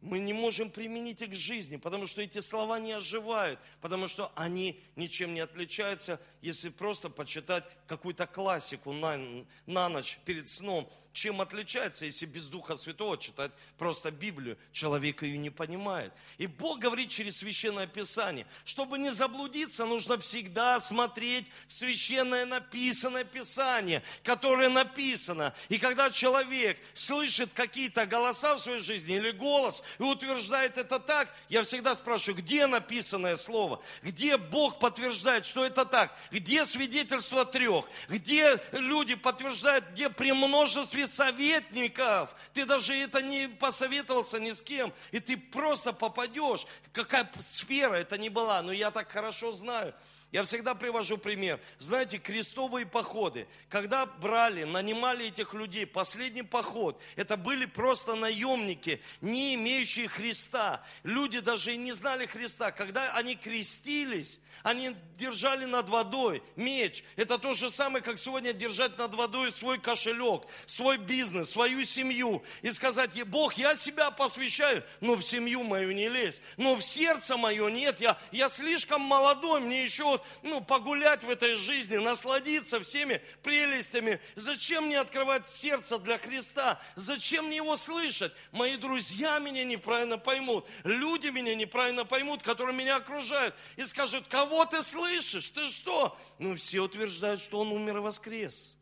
мы 0.00 0.20
не 0.20 0.32
можем 0.32 0.70
применить 0.70 1.20
их 1.20 1.30
к 1.30 1.34
жизни, 1.34 1.76
потому 1.76 2.06
что 2.06 2.22
эти 2.22 2.38
слова 2.38 2.78
не 2.78 2.92
оживают, 2.92 3.58
потому 3.80 4.06
что 4.06 4.30
они 4.36 4.80
ничем 4.94 5.34
не 5.34 5.40
отличаются, 5.40 6.20
если 6.44 6.68
просто 6.68 7.08
почитать 7.08 7.64
какую-то 7.86 8.26
классику 8.26 8.92
на, 8.92 9.18
на 9.66 9.88
ночь 9.88 10.18
перед 10.24 10.48
сном– 10.48 10.90
чем 11.14 11.40
отличается, 11.40 12.04
если 12.04 12.26
без 12.26 12.48
Духа 12.48 12.76
Святого 12.76 13.16
читать 13.16 13.52
просто 13.78 14.10
Библию? 14.10 14.58
Человек 14.72 15.22
ее 15.22 15.38
не 15.38 15.48
понимает. 15.48 16.12
И 16.38 16.48
Бог 16.48 16.80
говорит 16.80 17.08
через 17.08 17.36
Священное 17.36 17.86
Писание, 17.86 18.48
чтобы 18.64 18.98
не 18.98 19.10
заблудиться, 19.10 19.84
нужно 19.84 20.18
всегда 20.18 20.80
смотреть 20.80 21.46
в 21.68 21.72
Священное 21.72 22.46
написанное 22.46 23.22
Писание, 23.22 24.02
которое 24.24 24.68
написано. 24.68 25.54
И 25.68 25.78
когда 25.78 26.10
человек 26.10 26.76
слышит 26.94 27.52
какие-то 27.54 28.06
голоса 28.06 28.56
в 28.56 28.60
своей 28.60 28.82
жизни 28.82 29.16
или 29.16 29.30
голос 29.30 29.84
и 30.00 30.02
утверждает 30.02 30.78
это 30.78 30.98
так, 30.98 31.32
я 31.48 31.62
всегда 31.62 31.94
спрашиваю, 31.94 32.42
где 32.42 32.66
написанное 32.66 33.36
слово? 33.36 33.80
Где 34.02 34.36
Бог 34.36 34.80
подтверждает, 34.80 35.46
что 35.46 35.64
это 35.64 35.84
так? 35.84 36.18
Где 36.34 36.64
свидетельство 36.64 37.44
трех? 37.44 37.84
Где 38.08 38.60
люди 38.72 39.14
подтверждают, 39.14 39.84
где 39.92 40.10
при 40.10 40.32
множестве 40.32 41.06
советников. 41.06 42.34
Ты 42.52 42.66
даже 42.66 42.92
это 42.96 43.22
не 43.22 43.46
посоветовался 43.46 44.40
ни 44.40 44.50
с 44.50 44.60
кем. 44.60 44.92
И 45.12 45.20
ты 45.20 45.36
просто 45.36 45.92
попадешь. 45.92 46.66
Какая 46.92 47.30
сфера 47.38 47.94
это 47.94 48.18
ни 48.18 48.30
была. 48.30 48.62
Но 48.62 48.72
я 48.72 48.90
так 48.90 49.12
хорошо 49.12 49.52
знаю. 49.52 49.94
Я 50.34 50.42
всегда 50.42 50.74
привожу 50.74 51.16
пример. 51.16 51.60
Знаете, 51.78 52.18
крестовые 52.18 52.86
походы. 52.86 53.46
Когда 53.68 54.04
брали, 54.04 54.64
нанимали 54.64 55.28
этих 55.28 55.54
людей, 55.54 55.86
последний 55.86 56.42
поход, 56.42 57.00
это 57.14 57.36
были 57.36 57.66
просто 57.66 58.16
наемники, 58.16 59.00
не 59.20 59.54
имеющие 59.54 60.08
Христа. 60.08 60.82
Люди 61.04 61.38
даже 61.38 61.74
и 61.74 61.76
не 61.76 61.92
знали 61.92 62.26
Христа. 62.26 62.72
Когда 62.72 63.12
они 63.12 63.36
крестились, 63.36 64.40
они 64.64 64.96
держали 65.16 65.66
над 65.66 65.88
водой 65.88 66.42
меч. 66.56 67.04
Это 67.14 67.38
то 67.38 67.54
же 67.54 67.70
самое, 67.70 68.02
как 68.02 68.18
сегодня 68.18 68.52
держать 68.52 68.98
над 68.98 69.14
водой 69.14 69.52
свой 69.52 69.78
кошелек, 69.78 70.42
свой 70.66 70.98
бизнес, 70.98 71.50
свою 71.50 71.84
семью. 71.84 72.42
И 72.62 72.72
сказать, 72.72 73.22
Бог, 73.22 73.54
я 73.54 73.76
себя 73.76 74.10
посвящаю, 74.10 74.82
но 75.00 75.14
в 75.14 75.22
семью 75.22 75.62
мою 75.62 75.92
не 75.92 76.08
лезь. 76.08 76.42
Но 76.56 76.74
в 76.74 76.82
сердце 76.82 77.36
мое 77.36 77.68
нет, 77.68 78.00
я, 78.00 78.18
я 78.32 78.48
слишком 78.48 79.00
молодой, 79.00 79.60
мне 79.60 79.84
еще 79.84 80.20
ну, 80.42 80.60
погулять 80.60 81.24
в 81.24 81.30
этой 81.30 81.54
жизни, 81.54 81.96
насладиться 81.96 82.80
всеми 82.80 83.22
прелестями. 83.42 84.20
Зачем 84.34 84.86
мне 84.86 84.98
открывать 84.98 85.48
сердце 85.48 85.98
для 85.98 86.18
Христа? 86.18 86.80
Зачем 86.96 87.46
мне 87.46 87.56
его 87.56 87.76
слышать? 87.76 88.32
Мои 88.52 88.76
друзья 88.76 89.38
меня 89.38 89.64
неправильно 89.64 90.18
поймут, 90.18 90.66
люди 90.84 91.28
меня 91.28 91.54
неправильно 91.54 92.04
поймут, 92.04 92.42
которые 92.42 92.76
меня 92.76 92.96
окружают, 92.96 93.54
и 93.76 93.82
скажут, 93.82 94.26
кого 94.28 94.64
ты 94.66 94.82
слышишь? 94.82 95.50
Ты 95.50 95.68
что? 95.68 96.18
Ну, 96.38 96.56
все 96.56 96.80
утверждают, 96.80 97.40
что 97.40 97.60
он 97.60 97.72
умер 97.72 97.98
и 97.98 98.00
воскрес. 98.00 98.76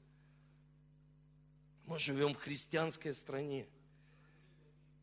Мы 1.87 1.99
живем 1.99 2.35
в 2.35 2.39
христианской 2.39 3.13
стране, 3.13 3.67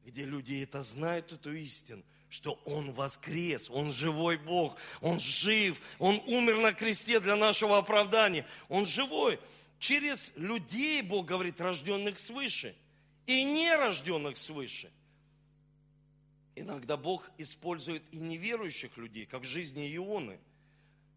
где 0.05 0.25
люди 0.25 0.63
это 0.63 0.81
знают, 0.81 1.31
эту 1.31 1.53
истину– 1.53 2.03
что 2.29 2.59
Он 2.65 2.91
воскрес, 2.91 3.69
Он 3.69 3.91
живой 3.91 4.37
Бог, 4.37 4.77
Он 5.01 5.19
жив, 5.19 5.79
Он 5.97 6.21
умер 6.27 6.57
на 6.57 6.73
кресте 6.73 7.19
для 7.19 7.35
нашего 7.35 7.77
оправдания, 7.77 8.45
Он 8.67 8.85
живой. 8.85 9.39
Через 9.79 10.33
людей 10.35 11.01
Бог 11.01 11.25
говорит, 11.25 11.61
рожденных 11.61 12.19
свыше 12.19 12.75
и 13.25 13.43
нерожденных 13.43 14.37
свыше. 14.37 14.91
Иногда 16.55 16.97
Бог 16.97 17.29
использует 17.37 18.03
и 18.11 18.17
неверующих 18.17 18.97
людей, 18.97 19.25
как 19.25 19.43
в 19.43 19.47
жизни 19.47 19.95
Ионы– 19.95 20.39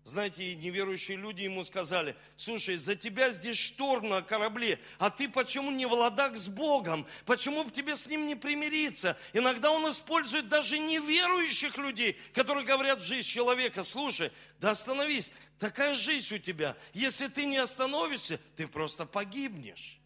знаете, 0.04 0.56
неверующие 0.56 1.16
люди 1.16 1.42
ему 1.42 1.64
сказали, 1.64 2.16
слушай, 2.36 2.76
за 2.76 2.96
тебя 2.96 3.30
здесь 3.30 3.56
шторм 3.56 4.08
на 4.08 4.22
корабле, 4.22 4.80
а 4.98 5.10
ты 5.10 5.28
почему 5.28 5.70
не 5.70 5.86
в 5.86 5.92
ладах 5.92 6.36
с 6.36 6.48
Богом? 6.48 7.06
Почему 7.24 7.62
бы 7.62 7.70
тебе 7.70 7.94
с 7.94 8.06
ним 8.06 8.26
не 8.26 8.34
примириться? 8.34 9.16
Иногда 9.32 9.70
он 9.70 9.88
использует 9.88 10.48
даже 10.48 10.78
неверующих 10.78 11.78
людей, 11.78 12.18
которые 12.34 12.66
говорят 12.66 13.00
жизнь 13.00 13.28
человека, 13.28 13.84
слушай, 13.84 14.32
да 14.58 14.72
остановись, 14.72 15.30
такая 15.60 15.94
жизнь 15.94 16.34
у 16.34 16.38
тебя. 16.38 16.76
Если 16.92 17.28
ты 17.28 17.44
не 17.44 17.58
остановишься, 17.58 18.40
ты 18.56 18.66
просто 18.66 19.06
погибнешь. 19.06 20.00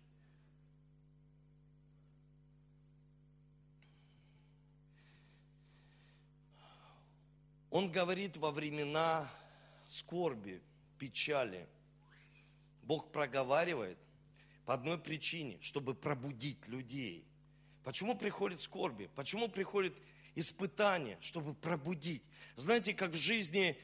Он 7.70 7.90
говорит 7.90 8.36
во 8.36 8.50
времена 8.50 9.28
скорби, 9.86 10.62
печали. 10.98 11.66
Бог 12.82 13.10
проговаривает 13.12 13.98
по 14.64 14.74
одной 14.74 14.98
причине, 14.98 15.58
чтобы 15.60 15.94
пробудить 15.94 16.66
людей. 16.68 17.24
Почему 17.84 18.16
приходит 18.16 18.60
скорби? 18.60 19.08
Почему 19.14 19.48
приходит 19.48 19.94
испытание, 20.34 21.18
чтобы 21.20 21.54
пробудить? 21.54 22.22
Знаете, 22.56 22.94
как 22.94 23.12
в 23.12 23.16
жизни 23.16 23.78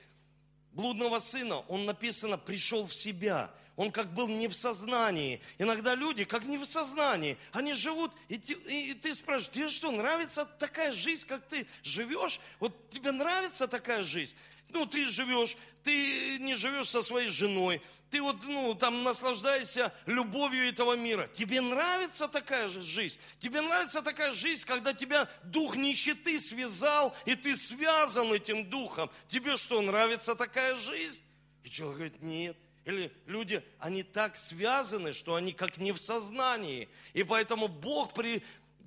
блудного 0.73 1.19
сына, 1.19 1.61
он 1.69 1.85
написано, 1.85 2.39
пришел 2.39 2.87
в 2.87 2.95
себя. 2.95 3.55
Он 3.77 3.91
как 3.91 4.13
был 4.13 4.29
не 4.29 4.49
в 4.49 4.55
сознании. 4.55 5.41
Иногда 5.59 5.95
люди, 5.95 6.25
как 6.25 6.45
не 6.45 6.59
в 6.59 6.67
сознании, 6.67 7.39
они 7.53 7.73
живут, 7.73 8.13
и 8.29 8.37
ты, 8.37 8.53
и 8.53 8.93
ты 8.95 9.15
спрашиваешь, 9.15 9.51
тебе 9.51 9.69
что, 9.69 9.91
нравится 9.91 10.45
такая 10.45 10.93
жизнь, 10.93 11.27
как 11.27 11.47
ты 11.49 11.67
живешь? 11.83 12.39
Вот 12.61 12.91
тебе 12.91 13.13
нравится 13.13 13.67
такая 13.67 14.03
жизнь? 14.03 14.35
Ну, 14.73 14.87
ты 14.87 15.07
живешь, 15.07 15.57
ты 15.83 16.39
не 16.39 16.55
живешь 16.55 16.89
со 16.89 17.03
своей 17.03 17.29
женой, 17.29 17.83
ты 18.11 18.21
вот, 18.21 18.43
ну, 18.45 18.75
там 18.75 19.03
наслаждаешься 19.05 19.93
любовью 20.07 20.69
этого 20.69 20.95
мира. 20.95 21.29
Тебе 21.35 21.61
нравится 21.61 22.29
такая 22.29 22.69
же 22.69 22.83
жизнь? 22.83 23.19
Тебе 23.39 23.61
нравится 23.61 24.03
такая 24.03 24.33
жизнь, 24.33 24.67
когда 24.67 24.93
тебя 24.93 25.29
дух 25.45 25.77
нищеты 25.77 26.39
связал, 26.39 27.15
и 27.27 27.35
ты 27.35 27.57
связан 27.57 28.33
этим 28.33 28.69
духом? 28.69 29.11
Тебе 29.29 29.57
что, 29.57 29.81
нравится 29.81 30.35
такая 30.35 30.75
жизнь? 30.77 31.23
И 31.65 31.71
человек 31.71 31.97
говорит, 31.97 32.23
нет. 32.23 32.57
Или 32.85 33.13
люди, 33.27 33.65
они 33.79 34.03
так 34.03 34.37
связаны, 34.37 35.13
что 35.13 35.37
они 35.37 35.53
как 35.53 35.79
не 35.79 35.93
в 35.93 35.99
сознании. 35.99 36.89
И 37.13 37.23
поэтому 37.23 37.69
Бог 37.69 38.13
при, 38.13 38.43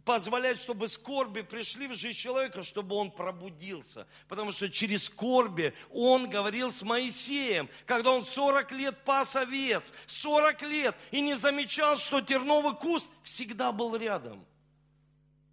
позволяет, 0.06 0.60
чтобы 0.60 0.88
скорби 0.88 1.42
пришли 1.42 1.88
в 1.88 1.94
жизнь 1.94 2.18
человека, 2.18 2.64
чтобы 2.64 2.96
он 2.96 3.12
пробудился. 3.12 4.08
Потому 4.28 4.52
что 4.52 4.70
через 4.70 5.06
скорби 5.06 5.74
он 5.90 6.30
говорил 6.30 6.72
с 6.72 6.84
Моисеем, 6.84 7.68
когда 7.88 8.12
он 8.12 8.24
40 8.24 8.72
лет 8.74 9.04
пас 9.04 9.36
овец, 9.36 9.94
40 10.06 10.62
лет, 10.62 10.96
и 11.12 11.22
не 11.22 11.36
замечал, 11.36 11.98
что 11.98 12.22
терновый 12.22 12.76
куст 12.76 13.08
всегда 13.24 13.72
был 13.72 13.96
рядом. 13.96 14.46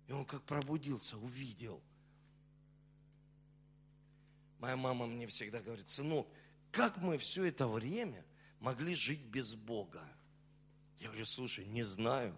И 0.07 0.13
он 0.13 0.27
как 0.27 0.43
пробудился, 0.43 1.17
увидел. 1.17 1.83
Моя 4.59 4.77
мама 4.77 5.07
мне 5.07 5.27
всегда 5.27 5.61
говорит, 5.61 5.89
сынок, 5.89 6.29
как 6.71 6.99
мы 6.99 7.17
все 7.17 7.45
это 7.45 7.67
время 7.67 8.23
могли 8.61 8.95
жить 8.95 9.23
без 9.23 9.55
Бога? 9.55 10.03
Я 10.99 11.09
говорю, 11.09 11.27
слушай, 11.27 11.65
не 11.65 11.83
знаю. 11.83 12.37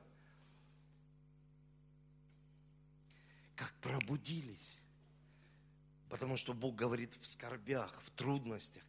Как 3.57 3.73
пробудились. 3.81 4.83
Потому 6.09 6.37
что 6.37 6.53
Бог 6.53 6.75
говорит 6.75 7.17
в 7.21 7.27
скорбях, 7.27 8.01
в 8.05 8.11
трудностях. 8.11 8.83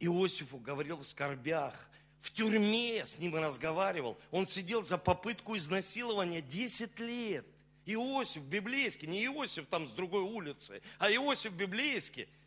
Иосифу 0.00 0.58
говорил 0.58 0.98
в 0.98 1.06
скорбях, 1.06 1.88
в 2.20 2.30
тюрьме 2.30 3.04
с 3.04 3.18
ним 3.18 3.36
разговаривал. 3.36 4.18
Он 4.30 4.46
сидел 4.46 4.82
за 4.82 4.98
попытку 4.98 5.56
изнасилования 5.56 6.42
10 6.42 6.98
лет. 7.00 7.46
Иосиф 7.86 8.42
библейский, 8.42 9.06
не 9.06 9.24
Иосиф 9.26 9.66
там 9.66 9.88
с 9.88 9.92
другой 9.92 10.22
улицы, 10.22 10.82
а 10.98 11.10
Иосиф 11.10 11.52
библейский– 11.52 12.28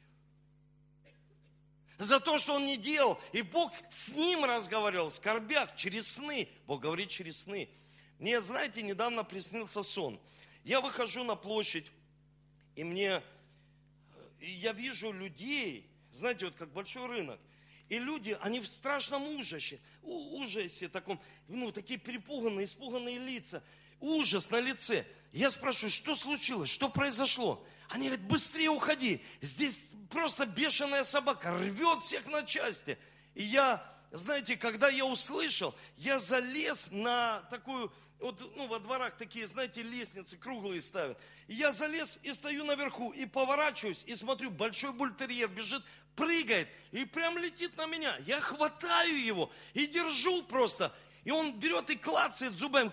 за 2.00 2.22
то, 2.22 2.38
что 2.38 2.56
он 2.56 2.65
не 2.65 2.77
делал. 2.77 3.20
И 3.34 3.41
Бог 3.41 3.74
с 3.89 4.10
ним 4.10 4.46
разговаривал 4.46 5.10
в 5.10 5.13
скорбях, 5.13 5.75
через 5.75 6.13
сны. 6.13 6.48
Бог 6.65 6.82
говорит 6.82 7.10
через 7.10 7.41
сны. 7.41 7.70
Мне, 8.18 8.39
знаете, 8.41 8.82
недавно 8.82 9.24
приснился 9.24 9.84
сон. 9.84 10.20
Я 10.63 10.82
выхожу 10.82 11.24
на 11.24 11.36
площадь, 11.36 11.88
и 12.75 12.84
мне, 12.84 13.22
и 14.39 14.50
я 14.50 14.74
вижу 14.74 15.12
людей, 15.12 15.89
знаете, 16.12 16.46
вот 16.46 16.56
как 16.56 16.72
большой 16.72 17.08
рынок, 17.08 17.39
и 17.89 17.98
люди, 17.98 18.38
они 18.42 18.60
в 18.60 18.68
страшном 18.68 19.24
ужасе, 19.24 19.80
ужасе 20.04 20.89
таком, 20.89 21.20
ну, 21.48 21.72
такие 21.72 22.00
перепуганные, 22.00 22.66
испуганные 22.66 23.18
лица, 23.18 23.63
ужас 24.00 24.51
на 24.51 24.60
лице. 24.60 25.06
Я 25.32 25.50
спрашиваю, 25.50 25.89
что 25.89 26.16
случилось, 26.16 26.70
что 26.70 26.89
произошло? 26.89 27.66
Они 27.89 28.08
говорят, 28.08 28.25
быстрее 28.28 28.70
уходи, 28.70 29.24
здесь 29.42 29.86
просто 30.10 30.46
бешеная 30.46 31.04
собака, 31.04 31.51
рвет 31.51 32.04
всех 32.04 32.28
на 32.28 32.44
части. 32.44 32.98
И 33.34 33.44
я, 33.44 33.84
знаете, 34.12 34.58
когда 34.58 34.89
я 34.89 35.06
услышал, 35.06 35.75
я 35.98 36.20
залез 36.20 36.89
на 36.92 37.42
такую, 37.51 37.92
вот, 38.20 38.39
ну, 38.56 38.68
во 38.68 38.80
дворах 38.80 39.18
такие, 39.18 39.46
знаете, 39.46 39.84
лестницы 39.84 40.36
круглые 40.36 40.82
ставят. 40.82 41.20
И 41.48 41.54
я 41.54 41.72
залез 41.72 42.20
и 42.24 42.34
стою 42.34 42.66
наверху, 42.66 43.12
и 43.12 43.25
поворачиваюсь, 43.25 44.04
и 44.08 44.16
смотрю, 44.16 44.50
большой 44.50 44.94
бультерьер 44.94 45.50
бежит, 45.50 45.84
прыгает, 46.16 46.67
и 46.91 47.06
прям 47.06 47.38
летит 47.38 47.78
на 47.78 47.86
меня. 47.86 48.17
Я 48.26 48.39
хватаю 48.39 49.24
его 49.24 49.52
и 49.74 49.86
держу 49.86 50.43
просто. 50.43 50.93
И 51.24 51.32
он 51.32 51.60
берет 51.60 51.89
и 51.89 51.95
клацает 51.95 52.56
зубами. 52.56 52.91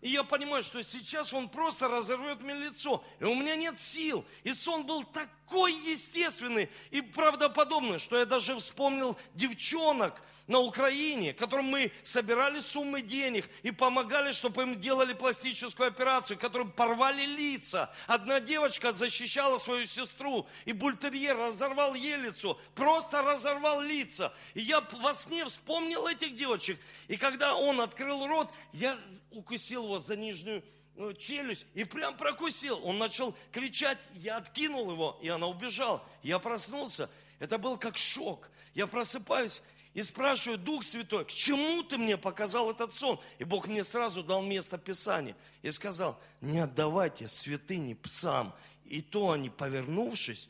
И 0.00 0.10
я 0.10 0.22
понимаю, 0.22 0.62
что 0.62 0.82
сейчас 0.82 1.32
он 1.32 1.48
просто 1.48 1.88
разорвет 1.88 2.40
мне 2.40 2.54
лицо. 2.54 3.02
И 3.18 3.24
у 3.24 3.34
меня 3.34 3.56
нет 3.56 3.80
сил. 3.80 4.24
И 4.44 4.52
сон 4.52 4.86
был 4.86 5.02
такой 5.02 5.72
естественный 5.72 6.70
и 6.90 7.00
правдоподобный, 7.00 7.98
что 7.98 8.16
я 8.16 8.24
даже 8.24 8.54
вспомнил 8.56 9.18
девчонок, 9.34 10.22
на 10.48 10.58
Украине, 10.60 11.34
которым 11.34 11.66
мы 11.66 11.92
собирали 12.02 12.58
суммы 12.60 13.02
денег 13.02 13.48
и 13.62 13.70
помогали, 13.70 14.32
чтобы 14.32 14.62
им 14.62 14.80
делали 14.80 15.12
пластическую 15.12 15.88
операцию, 15.88 16.38
которым 16.38 16.72
порвали 16.72 17.24
лица. 17.24 17.92
Одна 18.06 18.40
девочка 18.40 18.92
защищала 18.92 19.58
свою 19.58 19.84
сестру, 19.84 20.48
и 20.64 20.72
бультерьер 20.72 21.36
разорвал 21.36 21.94
ей 21.94 22.16
лицо, 22.16 22.58
просто 22.74 23.22
разорвал 23.22 23.82
лица. 23.82 24.32
И 24.54 24.62
я 24.62 24.80
во 24.80 25.12
сне 25.12 25.44
вспомнил 25.44 26.06
этих 26.06 26.34
девочек. 26.34 26.80
И 27.08 27.18
когда 27.18 27.54
он 27.54 27.82
открыл 27.82 28.26
рот, 28.26 28.50
я 28.72 28.98
укусил 29.30 29.84
его 29.84 30.00
за 30.00 30.16
нижнюю 30.16 30.64
э, 30.96 31.14
челюсть 31.18 31.66
и 31.74 31.84
прям 31.84 32.16
прокусил. 32.16 32.84
Он 32.84 32.98
начал 32.98 33.34
кричать, 33.52 33.98
я 34.14 34.36
откинул 34.36 34.90
его, 34.90 35.18
и 35.22 35.28
она 35.28 35.46
убежала. 35.46 36.04
Я 36.22 36.38
проснулся. 36.38 37.10
Это 37.38 37.58
был 37.58 37.78
как 37.78 37.96
шок. 37.96 38.50
Я 38.74 38.86
просыпаюсь, 38.86 39.62
и 39.94 40.02
спрашиваю, 40.02 40.58
Дух 40.58 40.84
Святой, 40.84 41.24
к 41.24 41.28
чему 41.28 41.82
ты 41.82 41.98
мне 41.98 42.16
показал 42.16 42.70
этот 42.70 42.94
сон? 42.94 43.18
И 43.38 43.44
Бог 43.44 43.66
мне 43.66 43.82
сразу 43.82 44.22
дал 44.22 44.42
место 44.42 44.78
Писания 44.78 45.36
и 45.62 45.70
сказал, 45.72 46.20
не 46.40 46.60
отдавайте 46.60 47.26
святыни 47.26 47.94
псам, 47.94 48.54
и 48.84 49.02
то 49.02 49.32
они, 49.32 49.50
повернувшись, 49.50 50.48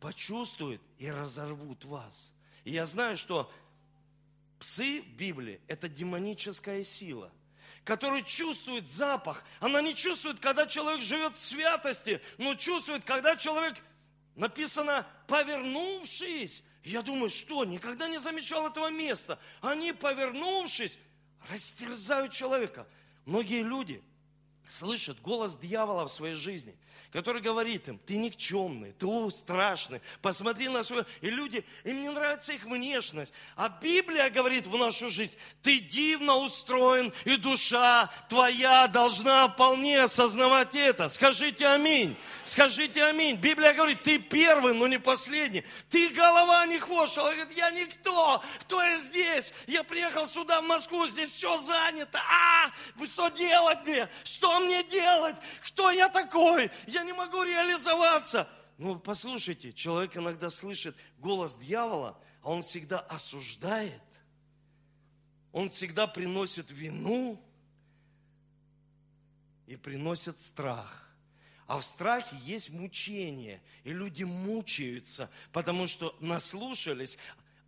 почувствуют 0.00 0.82
и 0.98 1.10
разорвут 1.10 1.84
вас. 1.84 2.32
И 2.64 2.72
я 2.72 2.84
знаю, 2.84 3.16
что 3.16 3.50
псы 4.58 5.00
в 5.00 5.16
Библии– 5.16 5.60
это 5.66 5.88
демоническая 5.88 6.82
сила 6.84 7.32
которая 7.88 8.20
чувствует 8.20 8.86
запах. 8.90 9.42
Она 9.60 9.80
не 9.80 9.94
чувствует, 9.94 10.40
когда 10.40 10.66
человек 10.66 11.00
живет 11.00 11.34
в 11.34 11.40
святости, 11.40 12.20
но 12.36 12.54
чувствует, 12.54 13.02
когда 13.02 13.34
человек, 13.34 13.82
написано, 14.34 15.06
повернувшись, 15.26 16.62
я 16.84 17.00
думаю, 17.00 17.30
что, 17.30 17.64
никогда 17.64 18.06
не 18.06 18.18
замечал 18.18 18.66
этого 18.66 18.90
места. 18.90 19.38
Они, 19.62 19.94
повернувшись, 19.94 20.98
растерзают 21.50 22.30
человека. 22.30 22.86
Многие 23.24 23.62
люди 23.62 24.02
слышат 24.66 25.18
голос 25.22 25.56
дьявола 25.56 26.06
в 26.06 26.12
своей 26.12 26.34
жизни– 26.34 26.76
который 27.12 27.40
говорит 27.40 27.88
им, 27.88 27.98
ты 27.98 28.16
никчемный, 28.16 28.92
ты 28.92 29.06
страшный, 29.30 30.00
посмотри 30.20 30.68
на 30.68 30.82
свою... 30.82 31.04
И 31.20 31.30
люди, 31.30 31.64
им 31.84 32.02
не 32.02 32.10
нравится 32.10 32.52
их 32.52 32.64
внешность. 32.64 33.32
А 33.56 33.68
Библия 33.68 34.28
говорит 34.30 34.66
в 34.66 34.76
нашу 34.76 35.08
жизнь, 35.08 35.36
ты 35.62 35.80
дивно 35.80 36.36
устроен, 36.36 37.12
и 37.24 37.36
душа 37.36 38.10
твоя 38.28 38.86
должна 38.88 39.48
вполне 39.48 40.02
осознавать 40.02 40.74
это. 40.74 41.08
Скажите 41.08 41.66
аминь. 41.66 42.16
Скажите 42.44 43.04
аминь. 43.04 43.36
Библия 43.36 43.72
говорит, 43.72 44.02
ты 44.02 44.18
первый, 44.18 44.74
но 44.74 44.86
не 44.86 44.98
последний. 44.98 45.64
Ты 45.90 46.08
голова, 46.10 46.66
не 46.66 46.78
хвост. 46.78 47.14
Человек 47.14 47.38
говорит, 47.38 47.58
я 47.58 47.70
никто. 47.70 48.42
Кто 48.60 48.82
я 48.82 48.96
здесь? 48.96 49.52
Я 49.66 49.82
приехал 49.82 50.26
сюда, 50.26 50.60
в 50.60 50.64
Москву, 50.64 51.06
здесь 51.06 51.30
все 51.30 51.56
занято. 51.56 52.18
А, 52.18 52.70
что 53.04 53.28
делать 53.28 53.78
мне? 53.84 54.08
Что 54.24 54.60
мне 54.60 54.82
делать? 54.84 55.36
Кто 55.66 55.90
я 55.90 56.08
такой? 56.08 56.70
Я 56.88 57.04
не 57.04 57.12
могу 57.12 57.42
реализоваться. 57.42 58.48
Ну, 58.78 58.98
послушайте, 58.98 59.74
человек 59.74 60.16
иногда 60.16 60.48
слышит 60.48 60.96
голос 61.18 61.54
дьявола, 61.56 62.18
а 62.42 62.50
он 62.50 62.62
всегда 62.62 63.00
осуждает, 63.00 64.02
он 65.52 65.68
всегда 65.68 66.06
приносит 66.06 66.70
вину 66.70 67.44
и 69.66 69.76
приносит 69.76 70.40
страх. 70.40 71.10
А 71.66 71.76
в 71.76 71.84
страхе 71.84 72.34
есть 72.44 72.70
мучение. 72.70 73.60
И 73.84 73.92
люди 73.92 74.24
мучаются, 74.24 75.30
потому 75.52 75.86
что 75.86 76.16
наслушались 76.20 77.18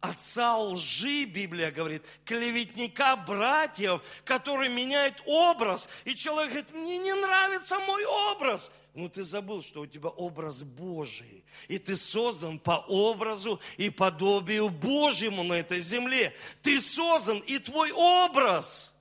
отца 0.00 0.56
лжи, 0.56 1.24
Библия 1.24 1.70
говорит, 1.70 2.04
клеветника 2.24 3.16
братьев, 3.16 4.02
который 4.24 4.68
меняет 4.68 5.22
образ. 5.26 5.88
И 6.04 6.14
человек 6.14 6.50
говорит, 6.50 6.74
мне 6.74 6.98
не 6.98 7.14
нравится 7.14 7.78
мой 7.80 8.04
образ. 8.04 8.70
Ну 8.94 9.08
ты 9.08 9.22
забыл, 9.22 9.62
что 9.62 9.82
у 9.82 9.86
тебя 9.86 10.08
образ 10.08 10.62
Божий. 10.62 11.44
И 11.68 11.78
ты 11.78 11.96
создан 11.96 12.58
по 12.58 12.84
образу 12.88 13.60
и 13.76 13.88
подобию 13.88 14.68
Божьему 14.68 15.42
на 15.44 15.54
этой 15.54 15.80
земле. 15.80 16.34
Ты 16.62 16.80
создан, 16.80 17.38
и 17.38 17.58
твой 17.58 17.92
образ 17.92 18.94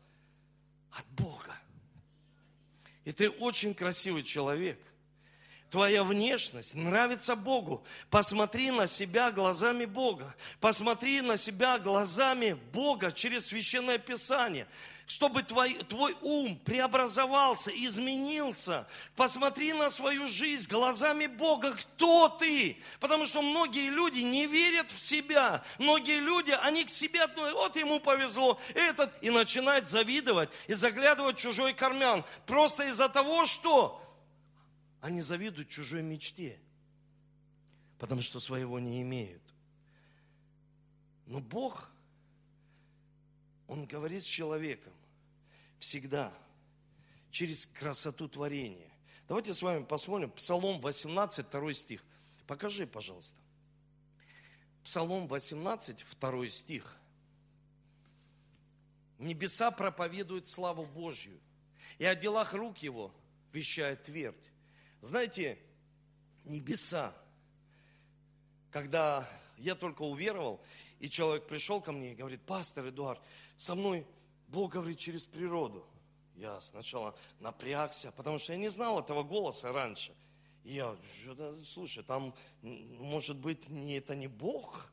от 0.91 1.05
Бога. 1.07 1.57
И 3.05 3.11
ты 3.11 3.29
очень 3.29 3.73
красивый 3.73 4.23
человек. 4.23 4.79
Твоя 5.69 6.03
внешность 6.03 6.75
нравится 6.75 7.35
Богу. 7.35 7.83
Посмотри 8.09 8.71
на 8.71 8.87
себя 8.87 9.31
глазами 9.31 9.85
Бога. 9.85 10.35
Посмотри 10.59 11.21
на 11.21 11.37
себя 11.37 11.77
глазами 11.77 12.53
Бога 12.73 13.11
через 13.11 13.47
Священное 13.47 13.97
Писание 13.97 14.67
чтобы 15.09 15.41
твой, 15.41 15.73
твой 15.73 16.15
ум 16.21 16.55
преобразовался, 16.63 17.71
изменился. 17.71 18.87
Посмотри 19.15 19.73
на 19.73 19.89
свою 19.89 20.27
жизнь 20.27 20.69
глазами 20.69 21.25
Бога, 21.25 21.73
кто 21.73 22.29
ты. 22.29 22.77
Потому 22.99 23.25
что 23.25 23.41
многие 23.41 23.89
люди 23.89 24.19
не 24.19 24.45
верят 24.45 24.91
в 24.91 24.99
себя. 24.99 25.63
Многие 25.79 26.19
люди, 26.19 26.55
они 26.61 26.85
к 26.85 26.91
себе 26.91 27.23
относятся, 27.23 27.55
вот 27.55 27.75
ему 27.75 27.99
повезло, 27.99 28.59
этот, 28.75 29.11
и 29.23 29.31
начинают 29.31 29.89
завидовать 29.89 30.49
и 30.67 30.73
заглядывать 30.73 31.39
в 31.39 31.41
чужой 31.41 31.73
карман. 31.73 32.23
Просто 32.45 32.83
из-за 32.83 33.09
того, 33.09 33.45
что 33.45 33.99
они 35.01 35.21
завидуют 35.21 35.69
чужой 35.69 36.01
мечте. 36.01 36.59
Потому 37.97 38.21
что 38.21 38.39
своего 38.39 38.79
не 38.79 39.01
имеют. 39.01 39.43
Но 41.25 41.39
Бог, 41.39 41.89
Он 43.67 43.85
говорит 43.85 44.23
с 44.23 44.27
человеком 44.27 44.93
всегда 45.79 46.33
через 47.29 47.65
красоту 47.65 48.27
творения. 48.27 48.89
Давайте 49.27 49.53
с 49.53 49.61
вами 49.61 49.83
посмотрим 49.83 50.31
Псалом 50.31 50.81
18, 50.81 51.49
2 51.49 51.73
стих. 51.73 52.03
Покажи, 52.47 52.87
пожалуйста. 52.87 53.37
Псалом 54.83 55.27
18, 55.27 56.05
2 56.19 56.49
стих. 56.49 56.97
Небеса 59.19 59.69
проповедуют 59.69 60.47
славу 60.47 60.85
Божью, 60.85 61.37
и 61.97 62.05
о 62.05 62.15
делах 62.15 62.53
рук 62.53 62.77
его 62.79 63.13
вещает 63.51 64.03
твердь. 64.03 64.49
Знаете, 65.01 65.57
небеса, 66.43 67.15
когда 68.71 69.27
я 69.57 69.75
только 69.75 70.01
уверовал, 70.01 70.61
и 70.99 71.09
человек 71.09 71.47
пришел 71.47 71.81
ко 71.81 71.91
мне 71.91 72.11
и 72.11 72.15
говорит, 72.15 72.41
пастор 72.41 72.89
Эдуард, 72.89 73.21
со 73.57 73.75
мной 73.75 74.05
Бог 74.47 74.73
говорит 74.73 74.97
через 74.97 75.25
природу. 75.25 75.85
Я 76.35 76.59
сначала 76.61 77.15
напрягся, 77.39 78.11
потому 78.11 78.39
что 78.39 78.53
я 78.53 78.57
не 78.57 78.69
знал 78.69 78.99
этого 78.99 79.23
голоса 79.23 79.71
раньше. 79.71 80.13
И 80.63 80.73
я, 80.73 80.95
слушай, 81.65 82.03
там, 82.03 82.33
может 82.61 83.37
быть, 83.37 83.69
не, 83.69 83.97
это 83.97 84.15
не 84.15 84.27
Бог? 84.27 84.91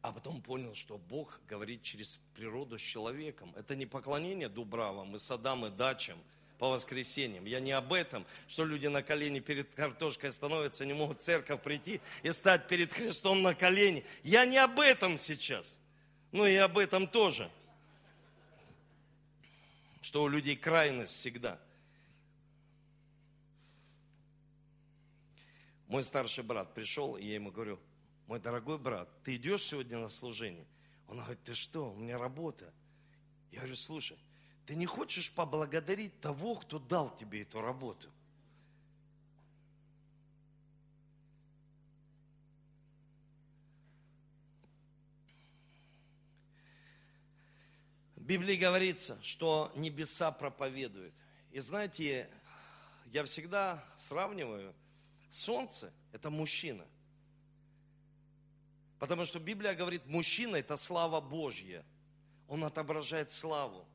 А 0.00 0.12
потом 0.12 0.42
понял, 0.42 0.74
что 0.74 0.98
Бог 0.98 1.40
говорит 1.48 1.82
через 1.82 2.18
природу 2.34 2.78
с 2.78 2.82
человеком. 2.82 3.52
Это 3.56 3.76
не 3.76 3.86
поклонение 3.86 4.48
дубравам 4.48 5.16
и 5.16 5.18
садам 5.18 5.64
и 5.66 5.70
дачам 5.70 6.18
по 6.58 6.70
воскресеньям. 6.70 7.44
Я 7.44 7.60
не 7.60 7.72
об 7.72 7.92
этом, 7.92 8.24
что 8.48 8.64
люди 8.64 8.86
на 8.86 9.02
колени 9.02 9.40
перед 9.40 9.72
картошкой 9.74 10.32
становятся, 10.32 10.84
не 10.84 10.92
могут 10.92 11.20
в 11.20 11.22
церковь 11.22 11.62
прийти 11.62 12.00
и 12.22 12.32
стать 12.32 12.68
перед 12.68 12.92
Христом 12.92 13.42
на 13.42 13.54
колени. 13.54 14.04
Я 14.22 14.44
не 14.44 14.58
об 14.58 14.80
этом 14.80 15.18
сейчас. 15.18 15.78
Ну 16.32 16.46
и 16.46 16.54
об 16.56 16.78
этом 16.78 17.06
тоже. 17.06 17.50
Что 20.00 20.22
у 20.22 20.28
людей 20.28 20.56
крайность 20.56 21.14
всегда. 21.14 21.58
Мой 25.86 26.02
старший 26.02 26.44
брат 26.44 26.74
пришел, 26.74 27.16
и 27.16 27.24
я 27.24 27.34
ему 27.34 27.50
говорю, 27.50 27.78
мой 28.26 28.40
дорогой 28.40 28.78
брат, 28.78 29.08
ты 29.22 29.36
идешь 29.36 29.62
сегодня 29.62 29.98
на 29.98 30.08
служение? 30.08 30.66
Он 31.08 31.18
говорит, 31.18 31.44
ты 31.44 31.54
что, 31.54 31.92
у 31.92 31.96
меня 31.96 32.18
работа. 32.18 32.72
Я 33.52 33.60
говорю, 33.60 33.76
слушай, 33.76 34.18
ты 34.66 34.76
не 34.76 34.86
хочешь 34.86 35.30
поблагодарить 35.30 36.20
того, 36.20 36.54
кто 36.54 36.78
дал 36.78 37.14
тебе 37.14 37.42
эту 37.42 37.60
работу? 37.60 38.08
В 48.16 48.22
Библии 48.26 48.56
говорится, 48.56 49.18
что 49.22 49.70
небеса 49.76 50.32
проповедуют. 50.32 51.14
И 51.50 51.60
знаете, 51.60 52.30
я 53.12 53.22
всегда 53.26 53.84
сравниваю, 53.96 54.74
солнце– 55.30 55.92
это 56.12 56.30
мужчина. 56.30 56.86
Потому 58.98 59.26
что 59.26 59.38
Библия 59.38 59.74
говорит, 59.74 60.06
мужчина– 60.06 60.56
это 60.56 60.78
слава 60.78 61.20
Божья. 61.20 61.84
Он 62.48 62.64
отображает 62.64 63.30
славу. 63.30 63.86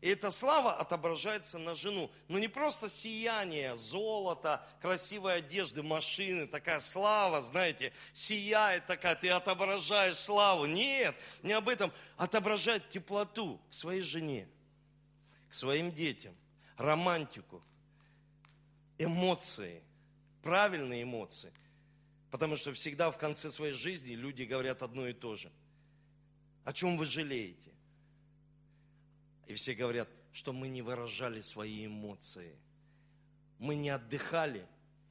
И 0.00 0.10
эта 0.10 0.30
слава 0.30 0.76
отображается 0.76 1.58
на 1.58 1.74
жену. 1.74 2.10
Но 2.28 2.38
не 2.38 2.46
просто 2.46 2.88
сияние, 2.88 3.76
золото, 3.76 4.64
красивой 4.80 5.38
одежды, 5.38 5.82
машины, 5.82 6.46
такая 6.46 6.78
слава, 6.78 7.40
знаете, 7.40 7.92
сияет 8.12 8.86
такая, 8.86 9.16
ты 9.16 9.28
отображаешь 9.28 10.16
славу. 10.16 10.66
Нет, 10.66 11.16
не 11.42 11.52
об 11.52 11.68
этом. 11.68 11.92
Отображает 12.16 12.88
теплоту 12.90 13.60
к 13.70 13.74
своей 13.74 14.02
жене, 14.02 14.48
к 15.48 15.54
своим 15.54 15.90
детям, 15.90 16.36
романтику, 16.76 17.60
эмоции, 18.98 19.82
правильные 20.42 21.02
эмоции. 21.02 21.52
Потому 22.30 22.54
что 22.54 22.72
всегда 22.72 23.10
в 23.10 23.18
конце 23.18 23.50
своей 23.50 23.72
жизни 23.72 24.12
люди 24.12 24.44
говорят 24.44 24.82
одно 24.82 25.08
и 25.08 25.12
то 25.12 25.34
же. 25.34 25.50
О 26.64 26.72
чем 26.72 26.96
вы 26.96 27.06
жалеете? 27.06 27.72
И 29.48 29.54
все 29.54 29.74
говорят, 29.74 30.08
что 30.30 30.52
мы 30.52 30.68
не 30.68 30.82
выражали 30.82 31.40
свои 31.40 31.86
эмоции. 31.86 32.54
Мы 33.58 33.74
не 33.74 33.88
отдыхали 33.88 34.66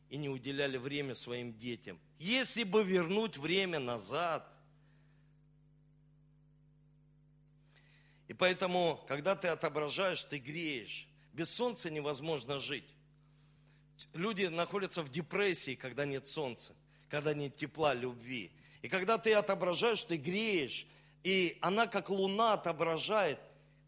и 0.10 0.18
не 0.18 0.30
уделяли 0.30 0.78
время 0.78 1.16
своим 1.16 1.58
детям. 1.58 2.00
Если 2.20 2.64
бы 2.64 2.84
вернуть 2.84 3.38
время 3.38 3.80
назад. 3.80 4.48
И 8.28 8.34
поэтому, 8.34 9.04
когда 9.08 9.36
ты 9.36 9.48
отображаешь, 9.48 10.24
ты 10.24 10.38
греешь. 10.38 11.08
Без 11.34 11.50
солнца 11.50 11.90
невозможно 11.90 12.60
жить. 12.60 12.96
Люди 14.14 14.46
находятся 14.46 15.02
в 15.02 15.10
депрессии, 15.10 15.74
когда 15.74 16.06
нет 16.06 16.28
солнца, 16.28 16.76
когда 17.10 17.34
нет 17.34 17.56
тепла, 17.58 17.96
любви. 17.96 18.52
И 18.84 18.88
когда 18.88 19.18
ты 19.18 19.34
отображаешь, 19.34 20.04
ты 20.04 20.18
греешь. 20.18 20.86
И 21.24 21.58
она, 21.62 21.88
как 21.88 22.12
луна, 22.12 22.54
отображает 22.54 23.40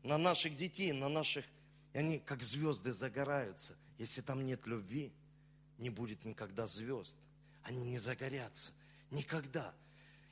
на 0.04 0.18
наших 0.18 0.56
детей, 0.56 0.92
на 0.92 1.10
наших... 1.10 1.46
И 1.94 1.98
они 1.98 2.20
как 2.20 2.44
звезды 2.44 2.94
загораются. 2.94 3.76
Если 3.98 4.22
там 4.22 4.46
нет 4.46 4.66
любви, 4.66 5.12
не 5.78 5.90
будет 5.90 6.24
никогда 6.26 6.68
звезд. 6.68 7.16
Они 7.64 7.84
не 7.84 7.98
загорятся. 7.98 8.72
Никогда. 9.12 9.74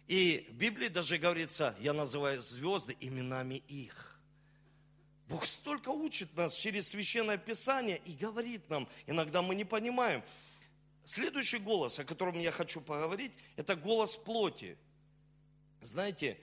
И 0.07 0.47
в 0.49 0.53
Библии 0.53 0.87
даже 0.87 1.17
говорится, 1.17 1.75
я 1.79 1.93
называю 1.93 2.41
звезды 2.41 2.95
именами 2.99 3.63
их. 3.67 4.19
Бог 5.27 5.45
столько 5.45 5.89
учит 5.89 6.33
нас 6.37 6.53
через 6.53 6.89
Священное 6.89 7.37
Писание 7.37 8.01
и 8.05 8.13
говорит 8.13 8.69
нам, 8.69 8.87
иногда 9.07 9.41
мы 9.41 9.55
не 9.55 9.65
понимаем. 9.65 10.23
Следующий 11.03 11.57
голос, 11.57 11.99
о 11.99 12.05
котором 12.05 12.39
я 12.39 12.51
хочу 12.51 12.79
поговорить, 12.79 13.33
это 13.57 13.75
голос 13.75 14.15
плоти. 14.15 14.77
Знаете, 15.81 16.39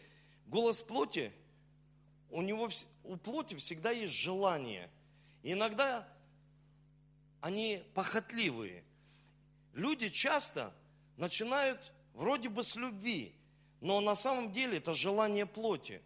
голос 0.47 0.83
плоти 0.83 1.33
у 2.31 2.43
него, 2.43 2.69
у 3.05 3.17
плоти 3.17 3.55
всегда 3.55 3.91
есть 3.91 4.13
желание. 4.13 4.91
Иногда 5.43 6.09
они 7.41 7.83
похотливые. 7.95 8.85
Люди 9.75 10.09
часто 10.09 10.73
начинают 11.17 11.93
вроде 12.15 12.49
бы 12.49 12.63
с 12.63 12.77
любви, 12.77 13.35
но 13.81 14.01
на 14.01 14.15
самом 14.15 14.53
деле 14.53 14.79
это 14.79 14.95
желание 14.95 15.47
плоти. 15.47 16.01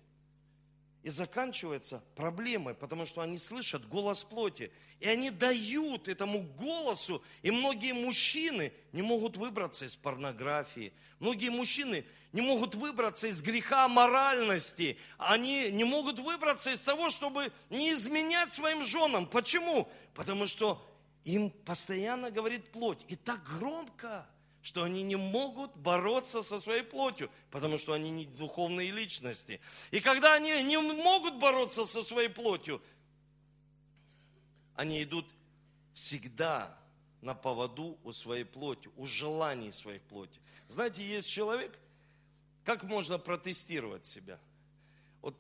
И 1.03 1.11
заканчивается 1.11 2.03
проблемой, 2.17 2.75
потому 2.75 3.07
что 3.07 3.21
они 3.21 3.39
слышат 3.39 3.89
голос 3.89 4.25
плоти. 4.25 4.73
И 5.01 5.09
они 5.09 5.31
дают 5.31 6.09
этому 6.09 6.43
голосу. 6.43 7.23
И 7.43 7.51
многие 7.51 7.93
мужчины 7.93 8.73
не 8.93 9.03
могут 9.03 9.37
выбраться 9.37 9.85
из 9.85 9.95
порнографии. 9.95 10.93
Многие 11.21 11.51
мужчины 11.51 12.05
не 12.33 12.41
могут 12.41 12.75
выбраться 12.75 13.29
из 13.29 13.41
греха 13.43 13.89
моральности. 13.89 14.99
Они 15.17 15.71
не 15.71 15.85
могут 15.85 16.19
выбраться 16.19 16.71
из 16.71 16.81
того, 16.81 17.11
чтобы 17.11 17.53
не 17.71 17.93
изменять 17.93 18.53
своим 18.53 18.83
женам. 18.83 19.27
Почему? 19.27 19.89
Потому 20.15 20.47
что 20.47 20.85
им 21.25 21.51
постоянно 21.51 22.31
говорит 22.31 22.71
плоть. 22.73 23.05
И 23.09 23.17
так 23.17 23.43
громко, 23.45 24.27
что 24.63 24.83
они 24.83 25.03
не 25.03 25.17
могут 25.17 25.75
бороться 25.77 26.43
со 26.43 26.61
своей 26.61 26.83
плотью, 26.83 27.31
потому 27.51 27.79
что 27.79 27.93
они 27.93 28.11
не 28.11 28.27
духовные 28.27 28.91
личности. 28.91 29.61
И 29.91 30.01
когда 30.01 30.35
они 30.35 30.63
не 30.63 30.79
могут 30.79 31.37
бороться 31.39 31.85
со 31.85 32.03
своей 32.03 32.29
плотью, 32.29 32.83
они 34.75 35.03
идут 35.03 35.33
всегда 35.95 36.79
на 37.21 37.35
поводу 37.35 37.99
у 38.05 38.13
своей 38.13 38.45
плоти, 38.45 38.91
у 38.97 39.07
желаний 39.07 39.73
своей 39.73 40.01
плоти. 40.01 40.41
Знаете, 40.69 41.03
есть 41.03 41.29
человек, 41.31 41.79
как 42.65 42.85
можно 42.85 43.19
протестировать 43.19 44.07
себя? 44.07 44.39
Вот 45.23 45.35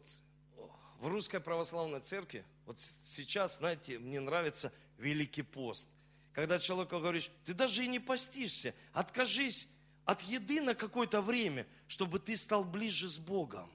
в 0.99 1.07
Русской 1.07 1.39
Православной 1.39 2.01
Церкви, 2.01 2.45
вот 2.67 2.79
сейчас, 3.05 3.59
знаете, 3.59 3.99
мне 3.99 4.21
нравится 4.21 4.73
Великий 4.97 5.43
пост. 5.43 5.87
Когда 6.39 6.61
человеку 6.61 7.01
говоришь, 7.01 7.33
ты 7.45 7.53
даже 7.53 7.85
и 7.85 7.89
не 7.89 7.99
постишься, 7.99 8.73
откажись 8.93 9.67
от 10.05 10.23
еды 10.23 10.61
на 10.61 10.77
какое-то 10.77 11.21
время, 11.21 11.67
чтобы 11.89 12.21
ты 12.21 12.37
стал 12.37 12.63
ближе 12.63 13.09
с 13.09 13.19
Богом. 13.19 13.69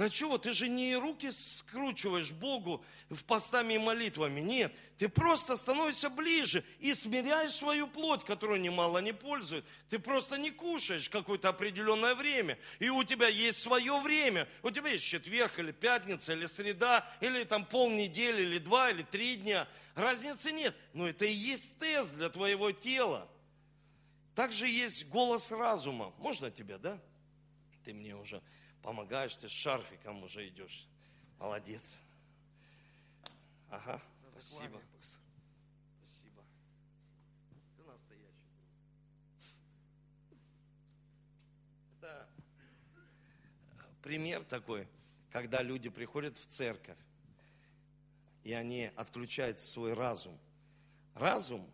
Для 0.00 0.08
чего? 0.08 0.38
Ты 0.38 0.54
же 0.54 0.66
не 0.66 0.96
руки 0.96 1.30
скручиваешь 1.30 2.32
Богу 2.32 2.82
в 3.10 3.22
постами 3.22 3.74
и 3.74 3.78
молитвами. 3.78 4.40
Нет, 4.40 4.72
ты 4.96 5.10
просто 5.10 5.58
становишься 5.58 6.08
ближе 6.08 6.64
и 6.78 6.94
смиряешь 6.94 7.50
свою 7.50 7.86
плоть, 7.86 8.24
которую 8.24 8.62
немало 8.62 9.00
не 9.00 9.12
пользует. 9.12 9.62
Ты 9.90 9.98
просто 9.98 10.38
не 10.38 10.52
кушаешь 10.52 11.10
какое-то 11.10 11.50
определенное 11.50 12.14
время. 12.14 12.58
И 12.78 12.88
у 12.88 13.04
тебя 13.04 13.28
есть 13.28 13.60
свое 13.60 14.00
время. 14.00 14.48
У 14.62 14.70
тебя 14.70 14.88
есть 14.88 15.04
четверг 15.04 15.58
или 15.58 15.70
пятница, 15.70 16.32
или 16.32 16.46
среда, 16.46 17.06
или 17.20 17.44
там 17.44 17.66
полнедели, 17.66 18.40
или 18.40 18.56
два, 18.56 18.90
или 18.90 19.02
три 19.02 19.36
дня. 19.36 19.68
Разницы 19.96 20.50
нет. 20.50 20.74
Но 20.94 21.10
это 21.10 21.26
и 21.26 21.30
есть 21.30 21.78
тест 21.78 22.14
для 22.14 22.30
твоего 22.30 22.72
тела. 22.72 23.28
Также 24.34 24.66
есть 24.66 25.08
голос 25.08 25.50
разума. 25.50 26.14
Можно 26.16 26.50
тебя, 26.50 26.78
да? 26.78 26.98
Ты 27.84 27.92
мне 27.92 28.16
уже 28.16 28.40
помогаешь, 28.82 29.36
ты 29.36 29.48
с 29.48 29.52
шарфиком 29.52 30.22
уже 30.22 30.48
идешь. 30.48 30.86
Молодец. 31.38 32.02
Ага, 33.70 34.00
спасибо. 34.32 34.80
Спасибо. 36.02 36.42
Ты 37.76 37.84
настоящий. 37.84 38.34
Это 41.98 42.28
пример 44.02 44.44
такой, 44.44 44.88
когда 45.30 45.62
люди 45.62 45.88
приходят 45.88 46.36
в 46.36 46.46
церковь, 46.46 46.98
и 48.42 48.52
они 48.52 48.90
отключают 48.96 49.60
свой 49.60 49.94
разум. 49.94 50.38
Разум 51.14 51.70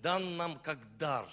дан 0.00 0.36
нам 0.36 0.58
как 0.58 0.96
дар. 0.98 1.28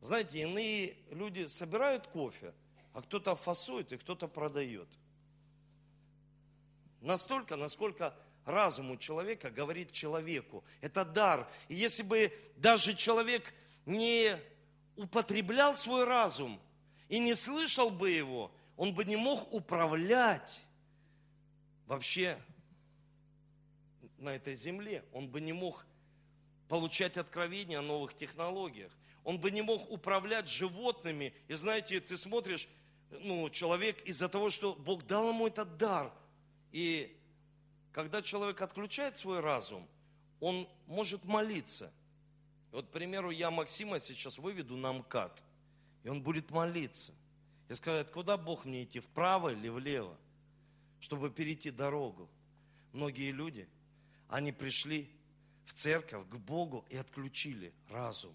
Знаете, 0.00 0.40
иные 0.40 0.96
люди 1.10 1.46
собирают 1.46 2.06
кофе, 2.08 2.52
а 2.92 3.02
кто-то 3.02 3.34
фасует 3.34 3.92
и 3.92 3.96
кто-то 3.96 4.28
продает. 4.28 4.88
Настолько, 7.00 7.56
насколько 7.56 8.14
разум 8.44 8.90
у 8.90 8.96
человека 8.96 9.50
говорит 9.50 9.92
человеку. 9.92 10.64
Это 10.80 11.04
дар. 11.04 11.48
И 11.68 11.74
если 11.74 12.02
бы 12.02 12.32
даже 12.56 12.94
человек 12.94 13.52
не 13.86 14.38
употреблял 14.96 15.74
свой 15.74 16.04
разум 16.04 16.60
и 17.08 17.18
не 17.18 17.34
слышал 17.34 17.90
бы 17.90 18.10
его, 18.10 18.52
он 18.76 18.94
бы 18.94 19.04
не 19.04 19.16
мог 19.16 19.52
управлять 19.52 20.60
вообще 21.86 22.38
на 24.18 24.30
этой 24.30 24.54
земле. 24.54 25.04
Он 25.12 25.28
бы 25.28 25.40
не 25.40 25.52
мог 25.52 25.84
получать 26.68 27.16
откровения 27.16 27.78
о 27.78 27.82
новых 27.82 28.14
технологиях. 28.14 28.92
Он 29.24 29.38
бы 29.38 29.50
не 29.50 29.62
мог 29.62 29.90
управлять 29.90 30.48
животными. 30.48 31.34
И 31.48 31.54
знаете, 31.54 32.00
ты 32.00 32.16
смотришь, 32.16 32.68
ну, 33.20 33.48
человек 33.50 34.00
из-за 34.02 34.28
того, 34.28 34.50
что 34.50 34.74
Бог 34.74 35.06
дал 35.06 35.28
ему 35.30 35.46
этот 35.46 35.76
дар. 35.76 36.12
И 36.72 37.16
когда 37.92 38.22
человек 38.22 38.60
отключает 38.62 39.16
свой 39.16 39.40
разум, 39.40 39.86
он 40.40 40.68
может 40.86 41.24
молиться. 41.24 41.92
Вот, 42.70 42.86
к 42.86 42.90
примеру, 42.90 43.30
я 43.30 43.50
Максима 43.50 44.00
сейчас 44.00 44.38
выведу 44.38 44.76
на 44.76 44.92
МКАД, 44.92 45.42
и 46.04 46.08
он 46.08 46.22
будет 46.22 46.50
молиться. 46.50 47.12
И 47.68 47.74
сказать, 47.74 48.10
куда 48.10 48.36
Бог 48.36 48.64
мне 48.64 48.84
идти, 48.84 49.00
вправо 49.00 49.50
или 49.50 49.68
влево, 49.68 50.16
чтобы 51.00 51.30
перейти 51.30 51.70
дорогу. 51.70 52.28
Многие 52.92 53.30
люди, 53.30 53.68
они 54.28 54.52
пришли 54.52 55.10
в 55.64 55.74
церковь 55.74 56.26
к 56.28 56.36
Богу 56.36 56.84
и 56.88 56.96
отключили 56.96 57.72
разум. 57.88 58.34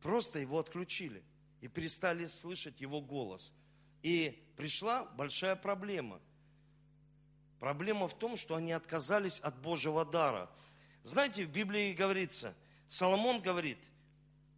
Просто 0.00 0.38
его 0.38 0.58
отключили 0.58 1.22
и 1.60 1.68
перестали 1.68 2.26
слышать 2.26 2.80
его 2.80 3.00
голос. 3.00 3.52
И 4.02 4.42
пришла 4.56 5.04
большая 5.04 5.56
проблема. 5.56 6.20
Проблема 7.58 8.08
в 8.08 8.18
том, 8.18 8.36
что 8.36 8.56
они 8.56 8.72
отказались 8.72 9.38
от 9.40 9.58
Божьего 9.60 10.04
дара. 10.04 10.50
Знаете, 11.02 11.44
в 11.44 11.50
Библии 11.50 11.92
говорится, 11.92 12.54
Соломон 12.86 13.40
говорит, 13.40 13.78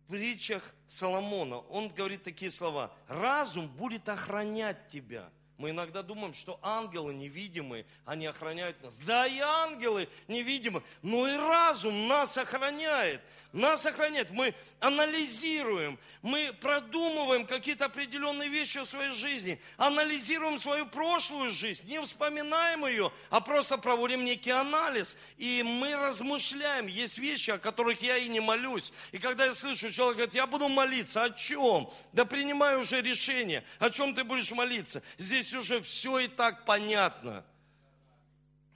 в 0.06 0.12
притчах 0.12 0.74
Соломона, 0.86 1.58
он 1.58 1.88
говорит 1.88 2.22
такие 2.22 2.50
слова, 2.50 2.94
разум 3.08 3.68
будет 3.68 4.08
охранять 4.08 4.88
тебя– 4.88 5.30
мы 5.62 5.70
иногда 5.70 6.02
думаем, 6.02 6.34
что 6.34 6.58
ангелы 6.60 7.14
невидимые, 7.14 7.86
они 8.04 8.26
охраняют 8.26 8.82
нас. 8.82 8.98
Да, 8.98 9.28
и 9.28 9.38
ангелы 9.38 10.08
невидимые, 10.26 10.82
но 11.02 11.28
и 11.28 11.36
разум 11.36 12.08
нас 12.08 12.36
охраняет. 12.36 13.20
Нас 13.52 13.84
охраняет. 13.84 14.30
Мы 14.30 14.54
анализируем, 14.80 15.98
мы 16.22 16.54
продумываем 16.58 17.46
какие-то 17.46 17.84
определенные 17.84 18.48
вещи 18.48 18.78
в 18.78 18.86
своей 18.86 19.12
жизни, 19.12 19.60
анализируем 19.76 20.58
свою 20.58 20.86
прошлую 20.86 21.50
жизнь, 21.50 21.86
не 21.86 22.00
вспоминаем 22.00 22.86
ее, 22.86 23.12
а 23.28 23.40
просто 23.40 23.76
проводим 23.76 24.24
некий 24.24 24.50
анализ. 24.50 25.18
И 25.36 25.62
мы 25.62 25.94
размышляем. 25.96 26.86
Есть 26.86 27.18
вещи, 27.18 27.50
о 27.50 27.58
которых 27.58 28.00
я 28.00 28.16
и 28.16 28.26
не 28.28 28.40
молюсь. 28.40 28.90
И 29.12 29.18
когда 29.18 29.44
я 29.44 29.52
слышу, 29.52 29.92
человек 29.92 30.16
говорит, 30.16 30.34
я 30.34 30.46
буду 30.46 30.68
молиться, 30.68 31.24
о 31.24 31.30
чем? 31.30 31.90
Да 32.14 32.24
принимай 32.24 32.78
уже 32.78 33.02
решение, 33.02 33.64
о 33.78 33.90
чем 33.90 34.14
ты 34.14 34.24
будешь 34.24 34.50
молиться. 34.52 35.02
Здесь 35.18 35.52
уже 35.52 35.82
все 35.82 36.20
и 36.20 36.28
так 36.28 36.64
понятно. 36.64 37.44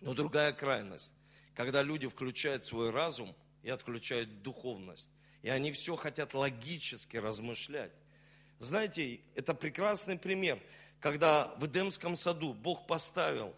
Но 0.02 0.12
другая 0.12 0.52
крайность, 0.52 1.14
когда 1.54 1.82
люди 1.82 2.06
включают 2.06 2.66
свой 2.66 2.90
разум– 2.90 3.34
и 3.66 3.70
отключают 3.70 4.42
духовность. 4.42 5.10
И 5.42 5.48
они 5.48 5.72
все 5.72 5.96
хотят 5.96 6.34
логически 6.34 7.16
размышлять. 7.16 7.90
Знаете, 8.60 9.18
это 9.34 9.54
прекрасный 9.54 10.16
пример, 10.16 10.60
когда 11.00 11.52
в 11.58 11.66
Эдемском 11.66 12.14
саду 12.14 12.54
Бог 12.54 12.86
поставил 12.86 13.52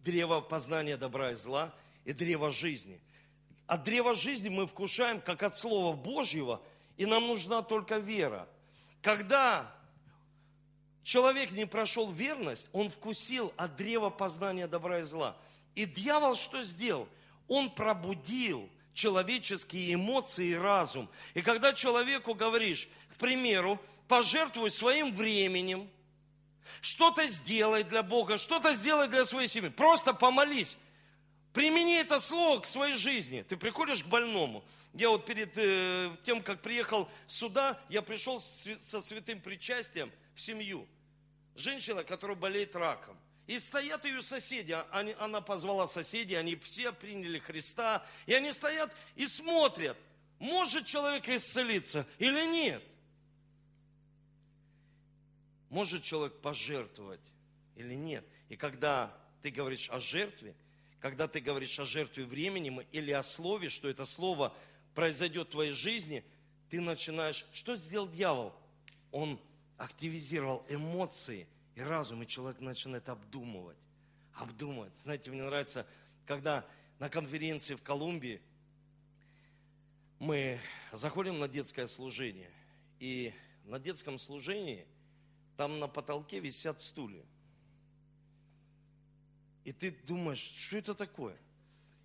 древо 0.00 0.40
познания 0.40 0.96
добра 0.96 1.32
и 1.32 1.34
зла 1.34 1.74
и 2.06 2.14
древо 2.14 2.50
жизни. 2.50 3.02
От 3.66 3.84
древа 3.84 4.14
жизни 4.14 4.48
мы 4.48 4.66
вкушаем, 4.66 5.20
как 5.20 5.42
от 5.42 5.58
Слова 5.58 5.94
Божьего, 5.94 6.62
и 6.96 7.04
нам 7.04 7.26
нужна 7.26 7.60
только 7.60 7.98
вера. 7.98 8.48
Когда 9.02 9.70
человек 11.02 11.50
не 11.50 11.66
прошел 11.66 12.10
верность, 12.10 12.70
он 12.72 12.88
вкусил 12.88 13.52
от 13.58 13.76
древа 13.76 14.08
познания 14.08 14.68
добра 14.68 15.00
и 15.00 15.02
зла. 15.02 15.36
И 15.74 15.84
дьявол 15.84 16.34
что 16.34 16.62
сделал? 16.62 17.06
Он 17.46 17.68
пробудил 17.68 18.70
человеческие 18.94 19.94
эмоции 19.94 20.48
и 20.48 20.54
разум. 20.54 21.08
И 21.34 21.42
когда 21.42 21.72
человеку 21.72 22.34
говоришь, 22.34 22.88
к 23.12 23.16
примеру, 23.16 23.80
пожертвуй 24.08 24.70
своим 24.70 25.14
временем, 25.14 25.88
что-то 26.80 27.26
сделай 27.26 27.84
для 27.84 28.02
Бога, 28.02 28.38
что-то 28.38 28.72
сделай 28.74 29.08
для 29.08 29.24
своей 29.24 29.48
семьи, 29.48 29.70
просто 29.70 30.14
помолись. 30.14 30.76
Примени 31.52 32.00
это 32.00 32.18
слово 32.18 32.60
к 32.60 32.66
своей 32.66 32.94
жизни. 32.94 33.42
Ты 33.42 33.56
приходишь 33.56 34.02
к 34.02 34.06
больному. 34.06 34.64
Я 34.94 35.10
вот 35.10 35.24
перед 35.26 35.52
э, 35.56 36.10
тем, 36.24 36.42
как 36.42 36.60
приехал 36.60 37.08
сюда, 37.26 37.80
я 37.88 38.02
пришел 38.02 38.40
со 38.40 39.00
святым 39.00 39.40
причастием 39.40 40.10
в 40.34 40.40
семью. 40.40 40.86
Женщина, 41.54 42.04
которая 42.04 42.36
болеет 42.36 42.74
раком. 42.76 43.16
И 43.46 43.58
стоят 43.58 44.04
ее 44.04 44.22
соседи, 44.22 44.76
они, 44.92 45.16
она 45.18 45.40
позвала 45.40 45.86
соседей, 45.88 46.36
они 46.36 46.54
все 46.56 46.92
приняли 46.92 47.38
Христа, 47.38 48.06
и 48.26 48.34
они 48.34 48.52
стоят 48.52 48.94
и 49.16 49.26
смотрят, 49.26 49.98
может 50.38 50.86
человек 50.86 51.28
исцелиться 51.28 52.06
или 52.18 52.46
нет. 52.46 52.82
Может 55.70 56.02
человек 56.02 56.34
пожертвовать 56.40 57.20
или 57.76 57.94
нет. 57.94 58.24
И 58.48 58.56
когда 58.56 59.16
ты 59.40 59.50
говоришь 59.50 59.88
о 59.90 59.98
жертве, 59.98 60.54
когда 61.00 61.26
ты 61.26 61.40
говоришь 61.40 61.78
о 61.80 61.84
жертве 61.84 62.24
временем 62.24 62.80
или 62.92 63.10
о 63.10 63.22
слове, 63.22 63.70
что 63.70 63.88
это 63.88 64.04
слово 64.04 64.54
произойдет 64.94 65.48
в 65.48 65.52
твоей 65.52 65.72
жизни, 65.72 66.24
ты 66.70 66.80
начинаешь... 66.80 67.44
Что 67.52 67.74
сделал 67.74 68.08
дьявол? 68.08 68.54
Он 69.10 69.40
активизировал 69.78 70.64
эмоции– 70.68 71.48
и 71.74 71.80
разум, 71.80 72.22
и 72.22 72.26
человек 72.26 72.60
начинает 72.60 73.08
обдумывать. 73.08 73.78
Обдумывать. 74.34 74.96
Знаете, 74.96 75.30
мне 75.30 75.42
нравится, 75.42 75.86
когда 76.26 76.66
на 76.98 77.08
конференции 77.08 77.74
в 77.74 77.82
Колумбии 77.82 78.40
мы 80.18 80.60
заходим 80.92 81.38
на 81.38 81.48
детское 81.48 81.86
служение. 81.86 82.50
И 82.98 83.34
на 83.64 83.78
детском 83.78 84.18
служении 84.18 84.86
там 85.56 85.80
на 85.80 85.88
потолке 85.88 86.38
висят 86.38 86.80
стулья. 86.80 87.24
И 89.64 89.72
ты 89.72 89.90
думаешь, 89.90 90.38
что 90.38 90.78
это 90.78 90.94
такое? 90.94 91.36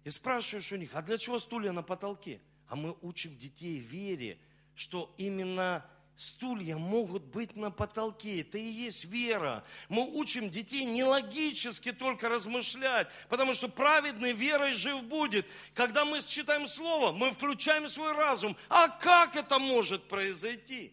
И 0.04 0.10
спрашиваешь 0.10 0.72
у 0.72 0.78
них, 0.78 0.96
а 0.96 1.02
для 1.02 1.18
чего 1.18 1.40
стулья 1.40 1.72
на 1.72 1.84
потолке? 1.84 2.40
А 2.68 2.76
мы 2.76 2.96
учим 3.02 3.38
детей 3.38 3.80
вере, 3.80 4.40
что 4.76 5.14
именно 5.18 5.86
стулья 6.18 6.78
могут 6.78 7.24
быть 7.24 7.56
на 7.56 7.72
потолке. 7.72 8.42
Это 8.42 8.58
и 8.58 8.62
есть 8.62 9.06
вера. 9.06 9.64
Мы 9.88 10.04
учим 10.18 10.50
детей 10.50 10.84
не 10.84 11.04
логически 11.04 11.94
только 11.94 12.28
размышлять, 12.28 13.08
потому 13.30 13.54
что 13.54 13.70
праведный 13.70 14.34
верой 14.34 14.74
жив 14.74 15.04
будет. 15.04 15.46
Когда 15.74 16.04
мы 16.04 16.22
читаем 16.22 16.68
Слово, 16.68 17.12
мы 17.12 17.32
включаем 17.32 17.88
свой 17.88 18.14
разум. 18.14 18.58
А 18.68 18.90
как 18.90 19.36
это 19.36 19.60
может 19.60 20.08
произойти? 20.08 20.92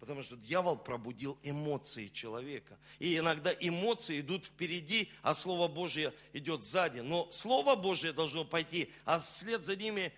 Потому 0.00 0.22
что 0.22 0.36
дьявол 0.36 0.76
пробудил 0.76 1.38
эмоции 1.42 2.08
человека. 2.08 2.78
И 2.98 3.16
иногда 3.16 3.52
эмоции 3.58 4.20
идут 4.20 4.44
впереди, 4.44 5.10
а 5.22 5.32
Слово 5.32 5.66
Божье 5.66 6.12
идет 6.34 6.64
сзади. 6.64 7.00
Но 7.00 7.30
Слово 7.32 7.74
Божье 7.74 8.12
должно 8.12 8.44
пойти, 8.44 8.92
а 9.06 9.18
вслед 9.18 9.64
за 9.64 9.76
ними 9.76 10.12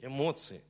эмоции. 0.00 0.62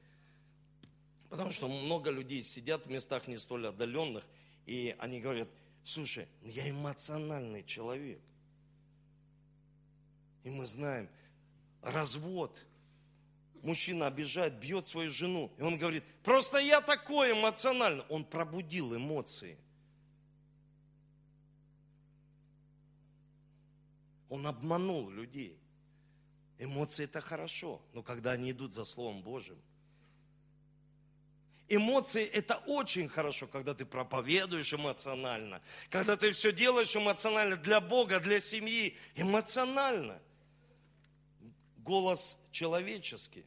Потому 1.28 1.50
что 1.50 1.68
много 1.68 2.10
людей 2.10 2.42
сидят 2.42 2.86
в 2.86 2.90
местах 2.90 3.26
не 3.26 3.36
столь 3.36 3.68
отдаленных, 3.68 4.24
и 4.66 4.94
они 4.98 5.20
говорят, 5.20 5.48
слушай, 5.84 6.28
ну 6.42 6.50
я 6.50 6.70
эмоциональный 6.70 7.64
человек. 7.64 8.20
И 10.44 10.50
мы 10.50 10.66
знаем, 10.66 11.08
развод– 11.82 12.58
мужчина 13.66 14.06
обижает, 14.06 14.54
бьет 14.54 14.86
свою 14.86 15.10
жену. 15.10 15.52
И 15.58 15.62
он 15.62 15.76
говорит, 15.76 16.04
просто 16.22 16.58
я 16.58 16.80
такой 16.80 17.32
эмоциональный. 17.32 18.04
Он 18.08 18.24
пробудил 18.24 18.96
эмоции. 18.96 19.58
Он 24.28 24.46
обманул 24.46 25.10
людей. 25.10 25.58
Эмоции 26.58 27.04
это 27.04 27.20
хорошо, 27.20 27.82
но 27.92 28.02
когда 28.02 28.32
они 28.32 28.50
идут 28.50 28.72
за 28.72 28.84
Словом 28.84 29.22
Божьим. 29.22 29.60
Эмоции 31.68 32.24
это 32.24 32.57
очень 32.66 33.09
хорошо, 33.09 33.48
когда 33.48 33.74
ты 33.74 33.85
проповедуешь 33.85 34.72
эмоционально, 34.72 35.61
когда 35.90 36.16
ты 36.16 36.31
все 36.33 36.52
делаешь 36.52 36.94
эмоционально 36.94 37.57
для 37.57 37.81
Бога, 37.81 38.20
для 38.20 38.38
семьи, 38.38 38.96
эмоционально. 39.16 40.20
Голос 41.79 42.38
человеческий. 42.52 43.44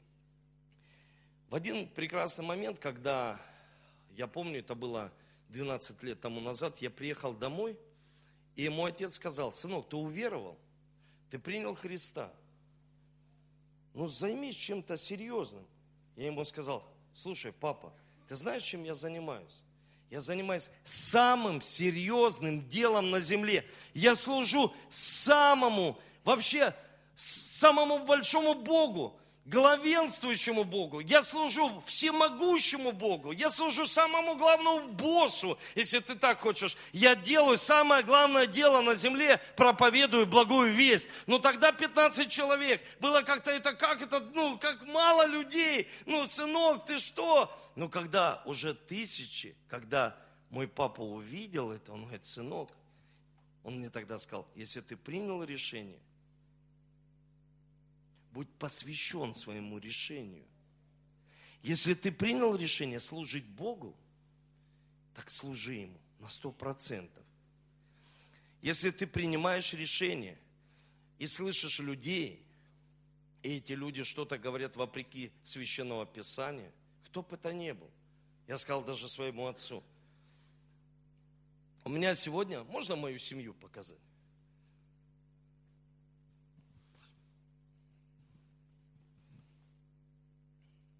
В 1.49 1.55
один 1.55 1.87
прекрасный 1.87 2.43
момент, 2.43 2.79
когда, 2.79 3.39
я 4.15 4.27
помню, 4.27 4.59
это 4.59 4.75
было 4.75 5.11
12 5.49 6.03
лет 6.03 6.19
тому 6.19 6.41
назад, 6.41 6.79
я 6.79 6.89
приехал 6.89 7.33
домой, 7.33 7.77
и 8.55 8.67
мой 8.67 8.91
отец 8.91 9.15
сказал, 9.15 9.53
сынок, 9.53 9.89
ты 9.89 9.95
уверовал, 9.95 10.57
ты 11.31 11.39
принял 11.39 11.73
Христа, 11.73 12.31
ну 13.93 14.07
займись 14.07 14.55
чем-то 14.55 14.97
серьезным. 14.97 15.65
Я 16.15 16.27
ему 16.27 16.43
сказал, 16.45 16.85
слушай, 17.13 17.51
папа, 17.51 17.93
ты 18.29 18.35
знаешь, 18.35 18.61
чем 18.61 18.83
я 18.83 18.93
занимаюсь? 18.93 19.63
Я 20.11 20.21
занимаюсь 20.21 20.69
самым 20.83 21.63
серьезным 21.63 22.69
делом 22.69 23.09
на 23.09 23.19
земле. 23.19 23.65
Я 23.95 24.15
служу 24.15 24.71
самому, 24.91 25.97
вообще, 26.23 26.75
самому 27.15 28.05
большому 28.05 28.53
Богу 28.53 29.19
главенствующему 29.49 30.63
Богу, 30.63 30.99
я 30.99 31.23
служу 31.23 31.81
всемогущему 31.85 32.91
Богу, 32.91 33.31
я 33.31 33.49
служу 33.49 33.87
самому 33.87 34.35
главному 34.35 34.87
боссу, 34.89 35.57
если 35.75 35.99
ты 35.99 36.15
так 36.15 36.39
хочешь. 36.39 36.77
Я 36.93 37.15
делаю 37.15 37.57
самое 37.57 38.03
главное 38.03 38.45
дело 38.45 38.81
на 38.81 38.95
земле, 38.95 39.41
проповедую 39.55 40.27
благую 40.27 40.71
весть. 40.71 41.09
Но 41.25 41.39
тогда 41.39 41.71
15 41.71 42.29
человек, 42.29 42.81
было 42.99 43.21
как-то 43.21 43.51
это, 43.51 43.73
как 43.73 44.01
это, 44.01 44.19
ну, 44.33 44.57
как 44.59 44.83
мало 45.19 45.27
людей. 45.27 45.87
Ну, 46.05 46.27
сынок, 46.27 46.85
ты 46.85 46.99
что? 46.99 47.51
Но 47.75 47.89
когда 47.89 48.41
уже 48.45 48.73
тысячи, 48.73 49.55
когда 49.67 50.17
мой 50.49 50.67
папа 50.67 51.01
увидел 51.01 51.71
это, 51.71 51.93
он 51.93 52.03
говорит, 52.03 52.25
сынок, 52.25 52.71
он 53.63 53.79
мне 53.79 53.89
тогда 53.89 54.17
сказал, 54.17 54.47
если 54.55 54.81
ты 54.81 54.95
принял 54.95 55.43
решение, 55.43 55.99
будь 58.31 58.49
посвящен 58.59 59.33
своему 59.33 59.79
решению. 59.79 60.45
Если 61.61 61.93
ты 61.93 62.11
принял 62.11 62.55
решение 62.55 62.99
служить 62.99 63.45
Богу, 63.45 63.95
так 65.13 65.29
служи 65.29 65.73
Ему 65.73 65.99
на 66.19 66.29
сто 66.29 66.51
процентов. 66.51 67.23
Если 68.61 68.91
ты 68.91 69.07
принимаешь 69.07 69.73
решение 69.73 70.37
и 71.17 71.27
слышишь 71.27 71.79
людей, 71.79 72.45
и 73.41 73.57
эти 73.57 73.73
люди 73.73 74.03
что-то 74.03 74.37
говорят 74.37 74.75
вопреки 74.75 75.31
священного 75.43 76.05
писания, 76.05 76.71
кто 77.05 77.21
бы 77.21 77.35
это 77.35 77.53
ни 77.53 77.71
был, 77.71 77.89
я 78.47 78.57
сказал 78.57 78.83
даже 78.83 79.07
своему 79.09 79.47
отцу, 79.47 79.83
у 81.85 81.89
меня 81.89 82.13
сегодня, 82.13 82.63
можно 82.65 82.95
мою 82.95 83.17
семью 83.17 83.53
показать? 83.53 83.97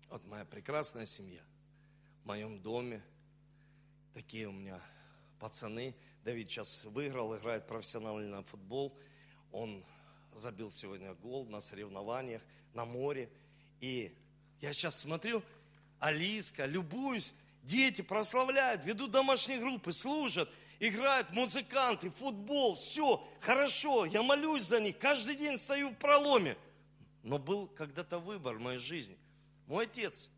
Вот 0.10 0.26
моя 0.26 0.46
прекрасная 0.46 1.06
семья 1.06 1.44
в 2.24 2.28
моем 2.28 2.60
доме. 2.60 3.04
Такие 4.16 4.48
у 4.48 4.52
меня 4.52 4.82
пацаны. 5.40 5.96
Давид 6.24 6.50
сейчас 6.50 6.84
выиграл, 6.86 7.38
играет 7.38 7.68
профессиональный 7.68 8.44
футбол. 8.44 8.98
Он 9.52 9.84
забил 10.40 10.72
сегодня 10.72 11.14
гол 11.14 11.46
на 11.46 11.62
соревнованиях 11.62 12.42
на 12.74 12.86
море. 12.86 13.30
И 13.80 14.16
я 14.62 14.74
сейчас 14.74 15.00
смотрю, 15.00 15.44
Алиска, 16.00 16.66
любуюсь, 16.66 17.34
дети 17.64 18.02
прославляют, 18.02 18.84
ведут 18.86 19.12
домашние 19.12 19.60
группы, 19.60 19.92
служат, 19.92 20.50
играют 20.80 21.32
музыканты, 21.32 22.10
футбол, 22.10 22.76
все 22.76 23.26
хорошо, 23.42 24.06
я 24.06 24.24
молюсь 24.24 24.64
за 24.64 24.80
них, 24.80 24.98
каждый 24.98 25.36
день 25.36 25.58
стою 25.58 25.90
в 25.92 25.96
проломе. 25.96 26.58
Но 27.24 27.38
был 27.38 27.68
когда-то 27.68 28.20
выбор 28.20 28.56
в 28.56 28.62
моей 28.62 28.80
жизни– 28.80 29.18
мой 29.70 29.86
отец, 29.86 30.32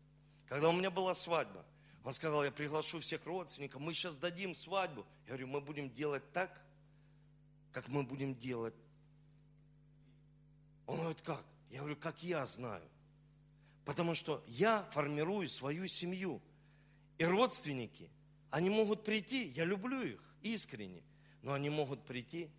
когда 0.46 0.68
у 0.68 0.72
меня 0.72 0.90
была 0.90 1.14
свадьба, 1.14 1.64
он 2.04 2.12
сказал, 2.12 2.44
я 2.44 2.52
приглашу 2.52 3.00
всех 3.00 3.24
родственников, 3.24 3.80
мы 3.80 3.94
сейчас 3.94 4.14
дадим 4.14 4.54
свадьбу. 4.54 5.06
Я 5.22 5.28
говорю, 5.28 5.46
мы 5.46 5.62
будем 5.62 5.88
делать 5.88 6.22
так, 6.34 6.60
как 7.72 7.88
мы 7.88 8.02
будем 8.02 8.34
делать. 8.34 8.74
Он 10.86 10.98
говорит, 10.98 11.22
как? 11.22 11.44
Я 11.70 11.80
говорю, 11.80 11.96
как 11.96 12.22
я 12.22 12.44
знаю. 12.46 12.88
Потому 13.84 14.14
что 14.14 14.44
я 14.46 14.88
формирую 14.92 15.48
свою 15.48 15.86
семью. 15.88 16.40
И 17.18 17.24
родственники, 17.24 18.10
они 18.50 18.70
могут 18.70 19.04
прийти, 19.04 19.48
я 19.48 19.64
люблю 19.64 20.02
их 20.02 20.20
искренне, 20.42 21.02
но 21.42 21.52
они 21.52 21.70
могут 21.70 22.04
прийти 22.04 22.50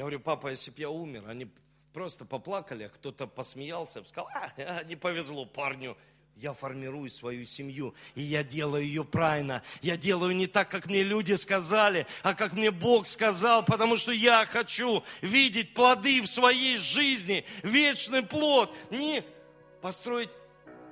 Я 0.00 0.04
говорю, 0.04 0.20
папа, 0.20 0.48
если 0.48 0.70
бы 0.70 0.80
я 0.80 0.88
умер, 0.88 1.24
они 1.28 1.46
просто 1.92 2.24
поплакали, 2.24 2.84
а 2.84 2.88
кто-то 2.88 3.26
посмеялся, 3.26 4.02
сказал, 4.04 4.30
а, 4.32 4.82
не 4.84 4.96
повезло 4.96 5.44
парню, 5.44 5.94
я 6.36 6.54
формирую 6.54 7.10
свою 7.10 7.44
семью, 7.44 7.94
и 8.14 8.22
я 8.22 8.42
делаю 8.42 8.84
ее 8.84 9.04
правильно. 9.04 9.62
Я 9.82 9.96
делаю 9.96 10.34
не 10.34 10.46
так, 10.46 10.70
как 10.70 10.86
мне 10.86 11.02
люди 11.02 11.34
сказали, 11.34 12.06
а 12.22 12.34
как 12.34 12.54
мне 12.54 12.70
Бог 12.70 13.06
сказал, 13.06 13.64
потому 13.64 13.96
что 13.96 14.10
я 14.12 14.46
хочу 14.46 15.04
видеть 15.20 15.74
плоды 15.74 16.22
в 16.22 16.26
своей 16.26 16.76
жизни, 16.78 17.44
вечный 17.62 18.22
плод, 18.22 18.74
не 18.90 19.22
построить 19.82 20.30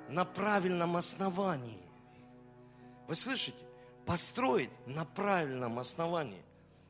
на 0.07 0.25
правильном 0.25 0.97
основании. 0.97 1.81
Вы 3.07 3.15
слышите? 3.15 3.57
Построить 4.05 4.69
на 4.85 5.05
правильном 5.05 5.79
основании. 5.79 6.43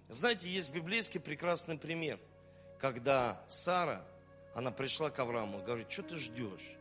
Знаете, 0.10 0.50
есть 0.50 0.72
библейский 0.72 1.20
прекрасный 1.20 1.78
пример, 1.78 2.20
когда 2.80 3.42
Сара, 3.48 4.06
она 4.56 4.72
пришла 4.72 5.10
к 5.10 5.20
Аврааму, 5.20 5.62
говорит, 5.64 5.92
что 5.92 6.04
ты 6.04 6.18
ждешь? 6.18 6.79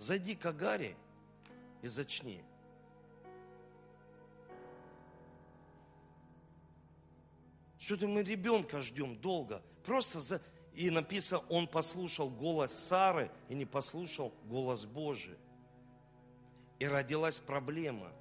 Зайди 0.00 0.34
к 0.34 0.44
Агаре 0.46 0.96
и 1.82 1.86
зачни. 1.86 2.42
Что-то 7.78 8.08
мы 8.08 8.24
ребенка 8.24 8.80
ждем 8.80 9.16
долго. 9.16 9.62
Просто 9.84 10.20
за... 10.20 10.40
И 10.74 10.90
написано, 10.90 11.44
он 11.48 11.68
послушал 11.68 12.30
голос 12.30 12.72
Сары 12.72 13.30
и 13.48 13.54
не 13.54 13.64
послушал 13.64 14.34
голос 14.46 14.84
Божий. 14.84 15.38
И 16.80 16.86
родилась 16.86 17.38
проблема– 17.38 18.10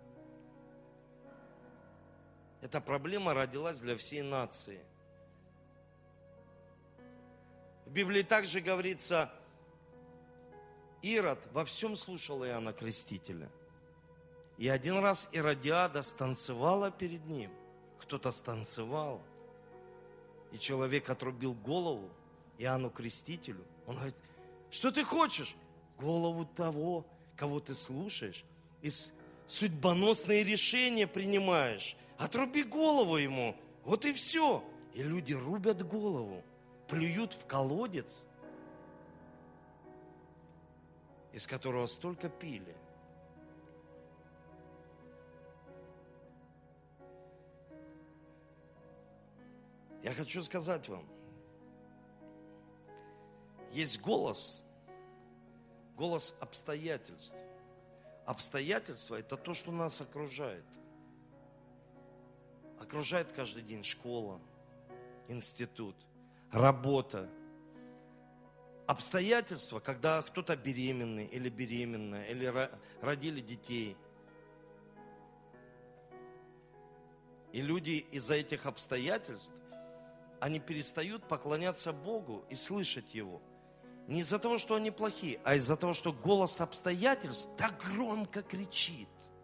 эта 2.62 2.82
проблема 2.82 3.34
родилась 3.34 3.80
для 3.80 3.96
всей 3.96 4.22
нации. 4.22 4.82
В 7.86 7.92
Библии 7.92 8.22
также 8.22 8.60
говорится, 8.60 9.32
Ирод 11.02 11.40
во 11.54 11.66
всем 11.66 11.96
слушал 11.96 12.44
Иоанна 12.46 12.74
Крестителя. 12.74 13.50
И 14.58 14.68
один 14.68 15.00
раз 15.00 15.30
Иродиада 15.32 16.04
станцевала 16.04 16.92
перед 16.92 17.26
ним. 17.26 17.52
Кто-то 18.00 18.32
станцевал. 18.32 19.22
И 20.52 20.58
человек 20.58 21.10
отрубил 21.10 21.54
голову 21.54 22.10
Иоанну 22.58 22.90
Крестителю. 22.90 23.64
Он 23.88 23.96
говорит, 23.96 24.16
что 24.70 24.92
ты 24.92 25.04
хочешь? 25.04 25.56
Голову 25.98 26.46
того, 26.46 27.06
кого 27.36 27.60
ты 27.60 27.74
слушаешь, 27.74 28.44
и 28.82 28.92
судьбоносные 29.48 30.44
решения 30.44 31.08
принимаешь. 31.08 31.96
Отруби 32.18 32.64
голову 32.64 33.18
ему. 33.18 33.56
Вот 33.86 34.06
и 34.06 34.12
все. 34.12 34.64
И 34.94 35.04
люди 35.04 35.34
рубят 35.34 35.88
голову, 35.88 36.44
плюют 36.88 37.34
в 37.34 37.46
колодец, 37.46 38.26
из 41.32 41.46
которого 41.48 41.86
столько 41.86 42.30
пили. 42.30 42.76
Я 50.02 50.14
хочу 50.14 50.42
сказать 50.42 50.88
вам, 50.88 51.06
есть 53.72 54.02
голос, 54.02 54.64
голос 55.96 56.36
обстоятельств. 56.40 57.36
Обстоятельства– 58.26 59.16
это 59.20 59.38
то, 59.38 59.54
что 59.54 59.72
нас 59.72 60.00
окружает. 60.02 60.66
Окружает 62.80 63.32
каждый 63.32 63.64
день 63.64 63.84
школа, 63.84 64.40
институт, 65.28 65.96
работа. 66.52 67.30
Обстоятельства, 68.90 69.80
когда 69.80 70.20
кто-то 70.24 70.56
беременный 70.56 71.28
или 71.28 71.48
беременная, 71.48 72.26
или 72.26 72.72
родили 73.02 73.40
детей. 73.40 73.96
И 77.54 77.62
люди 77.62 78.04
из-за 78.12 78.34
этих 78.34 78.66
обстоятельств, 78.66 79.54
они 80.40 80.60
перестают 80.60 81.28
поклоняться 81.28 81.94
Богу 81.94 82.44
и 82.50 82.56
слышать 82.56 83.14
Его. 83.14 83.44
Не 84.08 84.22
из-за 84.22 84.40
того, 84.40 84.58
что 84.58 84.74
они 84.74 84.90
плохие, 84.90 85.40
а 85.44 85.54
из-за 85.54 85.78
того, 85.78 85.94
что 85.94 86.12
голос 86.12 86.60
обстоятельств 86.60 87.48
так 87.60 87.80
громко 87.94 88.42
кричит– 88.42 89.08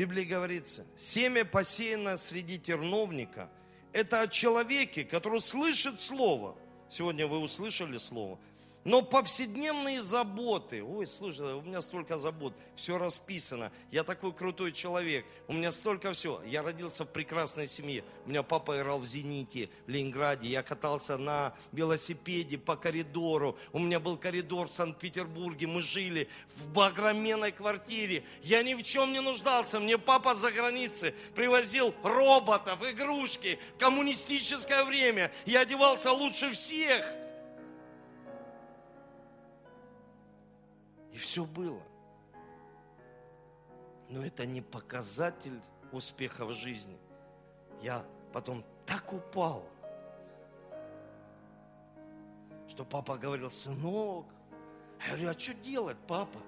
Библии 0.00 0.24
говорится, 0.24 0.86
семя 0.96 1.44
посеяно 1.44 2.16
среди 2.16 2.58
терновника. 2.58 3.50
Это 3.92 4.22
о 4.22 4.28
человеке, 4.28 5.04
который 5.04 5.42
слышит 5.42 6.00
Слово. 6.00 6.56
Сегодня 6.88 7.26
вы 7.26 7.38
услышали 7.38 7.98
Слово. 7.98 8.38
Но 8.84 9.02
повседневные 9.02 10.00
заботы, 10.00 10.82
ой, 10.82 11.06
слушай, 11.06 11.52
у 11.52 11.60
меня 11.60 11.82
столько 11.82 12.16
забот, 12.16 12.54
все 12.74 12.96
расписано, 12.96 13.70
я 13.90 14.04
такой 14.04 14.32
крутой 14.32 14.72
человек, 14.72 15.26
у 15.48 15.52
меня 15.52 15.70
столько 15.70 16.14
всего. 16.14 16.40
Я 16.46 16.62
родился 16.62 17.04
в 17.04 17.08
прекрасной 17.08 17.66
семье, 17.66 18.04
у 18.24 18.30
меня 18.30 18.42
папа 18.42 18.78
играл 18.78 19.00
в 19.00 19.04
«Зените» 19.04 19.68
в 19.86 19.90
Ленинграде, 19.90 20.48
я 20.48 20.62
катался 20.62 21.18
на 21.18 21.54
велосипеде 21.72 22.56
по 22.56 22.74
коридору, 22.74 23.58
у 23.72 23.78
меня 23.78 24.00
был 24.00 24.16
коридор 24.16 24.66
в 24.66 24.72
Санкт-Петербурге, 24.72 25.66
мы 25.66 25.82
жили 25.82 26.26
в 26.72 26.80
огроменной 26.80 27.52
квартире, 27.52 28.24
я 28.42 28.62
ни 28.62 28.72
в 28.72 28.82
чем 28.82 29.12
не 29.12 29.20
нуждался, 29.20 29.78
мне 29.78 29.98
папа 29.98 30.32
за 30.32 30.52
границей 30.52 31.14
привозил 31.34 31.94
роботов, 32.02 32.78
игрушки, 32.82 33.58
коммунистическое 33.78 34.84
время, 34.84 35.30
я 35.44 35.60
одевался 35.60 36.12
лучше 36.12 36.50
всех– 36.50 37.04
И 41.12 41.16
все 41.16 41.44
было. 41.44 41.82
Но 44.08 44.24
это 44.24 44.46
не 44.46 44.60
показатель 44.60 45.60
успеха 45.92 46.44
в 46.44 46.52
жизни. 46.52 46.98
Я 47.80 48.04
потом 48.32 48.64
так 48.86 49.12
упал, 49.12 49.64
что 52.68 52.84
папа 52.84 53.16
говорил, 53.16 53.50
сынок, 53.50 54.26
я 55.00 55.14
говорю, 55.14 55.30
а 55.30 55.38
что 55.38 55.54
делать, 55.54 55.96
папа? 56.06 56.38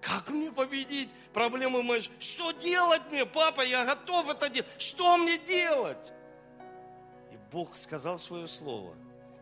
Как 0.00 0.28
мне 0.28 0.52
победить 0.52 1.08
проблемы 1.32 1.82
мои? 1.82 2.00
Что 2.18 2.50
делать 2.52 3.02
мне, 3.10 3.24
папа? 3.24 3.62
Я 3.62 3.86
готов 3.86 4.28
это 4.28 4.50
делать. 4.50 4.68
Что 4.78 5.16
мне 5.16 5.38
делать? 5.38 6.12
И 7.32 7.36
Бог 7.50 7.76
сказал 7.76 8.18
свое 8.18 8.46
слово 8.46 8.94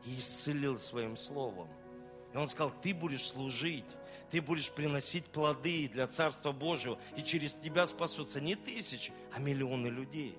и 0.05 0.19
исцелил 0.19 0.79
своим 0.79 1.17
словом. 1.17 1.69
И 2.33 2.37
Он 2.37 2.47
сказал, 2.47 2.73
ты 2.81 2.95
будешь 2.95 3.27
служить 3.27 3.85
ты 4.33 4.41
будешь 4.41 4.71
приносить 4.71 5.27
плоды 5.27 5.91
для 5.93 6.07
Царства 6.07 6.53
Божьего, 6.53 6.99
и 7.19 7.23
через 7.23 7.53
тебя 7.53 7.87
спасутся 7.87 8.41
не 8.41 8.55
тысячи, 8.55 9.13
а 9.31 9.39
миллионы 9.39 9.89
людей. 9.89 10.39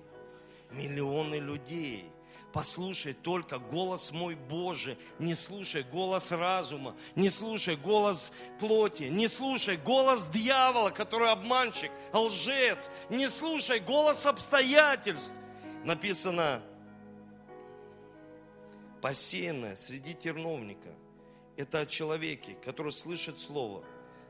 Миллионы 0.72 1.36
людей. 1.36 2.04
Послушай 2.52 3.12
только 3.12 3.60
голос 3.60 4.10
мой 4.10 4.34
Божий, 4.34 4.98
не 5.20 5.36
слушай 5.36 5.84
голос 5.84 6.32
разума, 6.32 6.96
не 7.14 7.30
слушай 7.30 7.76
голос 7.76 8.32
плоти, 8.58 9.04
не 9.04 9.28
слушай 9.28 9.76
голос 9.76 10.26
дьявола, 10.26 10.90
который 10.90 11.30
обманщик, 11.30 11.92
лжец, 12.12 12.90
не 13.10 13.28
слушай 13.28 13.78
голос 13.78 14.26
обстоятельств. 14.26 15.34
Написано, 15.84 16.60
посеянное 19.00 19.76
среди 19.76 20.14
терновника– 20.14 20.88
это 21.56 21.80
о 21.80 21.86
человеке, 21.86 22.56
который 22.64 22.92
слышит 22.92 23.38
Слово, 23.38 23.84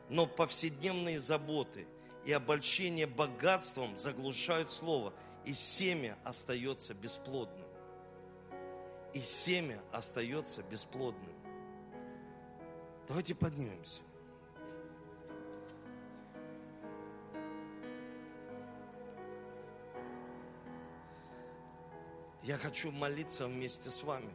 но 0.08 0.26
повседневные 0.26 1.18
заботы 1.18 1.86
и 2.24 2.32
обольщение 2.32 3.06
богатством 3.06 3.96
заглушают 3.96 4.70
Слово, 4.70 5.12
и 5.44 5.52
семя 5.52 6.18
остается 6.24 6.94
бесплодным. 6.94 7.66
И 9.12 9.20
семя 9.20 9.80
остается 9.92 10.62
бесплодным. 10.62 11.32
Давайте 13.06 13.34
поднимемся. 13.34 14.02
Я 22.42 22.58
хочу 22.58 22.90
молиться 22.90 23.46
вместе 23.46 23.88
с 23.88 24.02
вами. 24.02 24.34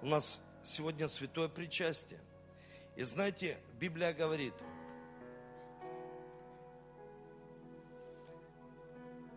У 0.00 0.06
нас 0.06 0.44
сегодня 0.68 1.08
святое 1.08 1.48
причастие. 1.48 2.20
И 2.94 3.02
знаете, 3.02 3.58
Библия 3.80 4.12
говорит, 4.12 4.54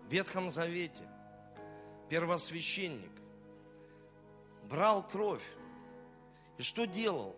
в 0.07 0.11
Ветхом 0.11 0.49
Завете 0.49 1.07
первосвященник 2.09 3.11
брал 4.63 5.07
кровь. 5.07 5.45
И 6.57 6.63
что 6.63 6.85
делал? 6.85 7.35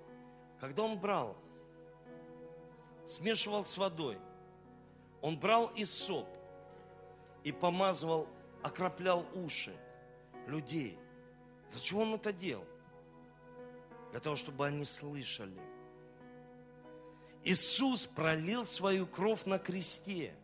Когда 0.59 0.83
он 0.83 0.97
брал, 0.97 1.37
смешивал 3.05 3.63
с 3.63 3.77
водой, 3.77 4.17
он 5.21 5.37
брал 5.37 5.71
иссоп 5.75 6.27
и 7.43 7.51
помазывал, 7.51 8.27
окроплял 8.61 9.25
уши 9.35 9.75
людей. 10.47 10.97
Чего 11.79 12.03
он 12.03 12.15
это 12.15 12.31
делал? 12.31 12.65
Для 14.13 14.19
того, 14.19 14.35
чтобы 14.35 14.67
они 14.67 14.85
слышали. 14.85 15.59
Иисус 17.43 18.05
пролил 18.05 18.63
свою 18.63 19.07
кровь 19.07 19.45
на 19.45 19.57
кресте, 19.57 20.35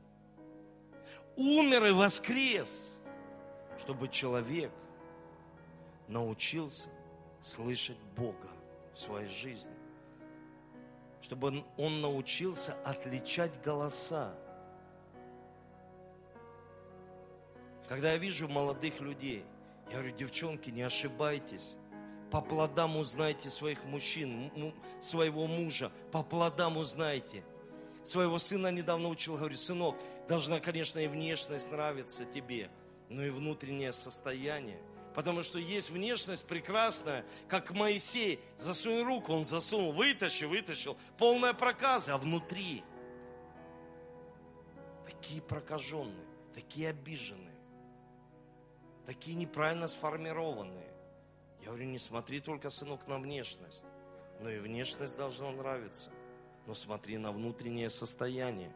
умер 1.36 1.86
и 1.86 1.91
воскрес, 1.91 2.99
чтобы 3.78 4.07
человек 4.07 4.72
научился 6.07 6.89
слышать 7.39 7.99
Бога 8.17 8.49
в 8.95 8.99
своей 8.99 9.30
жизни, 9.30 9.78
чтобы 11.22 11.63
он 11.78 12.01
научился 12.01 12.74
отличать 12.84 13.61
голоса. 13.61 14.34
Когда 17.88 18.13
я 18.13 18.17
вижу 18.17 18.47
молодых 18.47 18.99
людей, 18.99 19.45
я 19.91 19.97
говорю, 19.97 20.15
девчонки, 20.15 20.72
не 20.72 20.82
ошибайтесь, 20.82 21.78
по 22.32 22.41
плодам 22.41 22.97
узнайте 22.97 23.49
своих 23.49 23.84
мужчин, 23.86 24.51
своего 25.01 25.47
мужа. 25.47 25.91
По 26.11 26.23
плодам 26.23 26.77
узнайте. 26.77 27.43
Своего 28.03 28.39
сына 28.39 28.71
недавно 28.71 29.09
учил, 29.09 29.36
говорю, 29.36 29.57
сынок, 29.57 29.95
должна, 30.27 30.59
конечно, 30.59 30.99
и 30.99 31.07
внешность 31.07 31.71
нравиться 31.71 32.25
тебе, 32.25 32.69
но 33.09 33.23
и 33.23 33.30
внутреннее 33.30 33.91
состояние. 33.91 34.80
Потому 35.15 35.43
что 35.43 35.57
есть 35.59 35.89
внешность 35.89 36.45
прекрасная, 36.45 37.25
как 37.47 37.71
Моисей. 37.71 38.39
Засунь 38.59 39.03
руку, 39.03 39.34
он 39.34 39.45
засунул, 39.45 39.91
вытащил, 39.91 40.49
вытащил. 40.49 40.97
Полная 41.17 41.53
проказа, 41.53 42.13
а 42.13 42.17
внутри 42.17 42.84
такие 45.05 45.41
прокаженные, 45.41 46.27
такие 46.53 46.89
обиженные, 46.89 47.59
такие 49.05 49.36
неправильно 49.36 49.88
сформированные. 49.88 50.88
Я 51.62 51.68
говорю, 51.68 51.86
не 51.86 51.99
смотри 51.99 52.39
только, 52.39 52.70
сынок, 52.70 53.07
на 53.07 53.18
внешность, 53.18 53.86
но 54.39 54.49
и 54.49 54.60
внешность 54.60 55.18
должна 55.18 55.51
нравиться. 55.51 56.10
Но 56.66 56.74
смотри 56.74 57.18
на 57.18 57.32
внутреннее 57.32 57.89
состояние. 57.89 58.72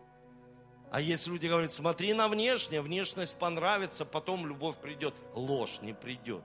А 0.92 1.02
если 1.02 1.32
люди 1.32 1.48
говорят, 1.48 1.72
смотри 1.72 2.14
на 2.14 2.28
внешнее, 2.28 2.82
внешность 2.82 3.38
понравится, 3.38 4.06
потом 4.06 4.46
любовь 4.46 4.78
придет. 4.78 5.16
Ложь 5.34 5.80
не 5.82 5.94
придет. 5.94 6.44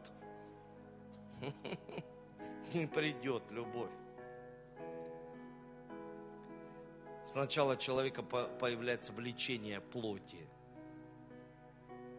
Не 2.75 2.87
придет 2.87 3.43
любовь. 3.51 3.91
Сначала 7.25 7.77
человека 7.77 8.23
появляется 8.23 9.13
влечение 9.13 9.81
плоти. 9.81 10.49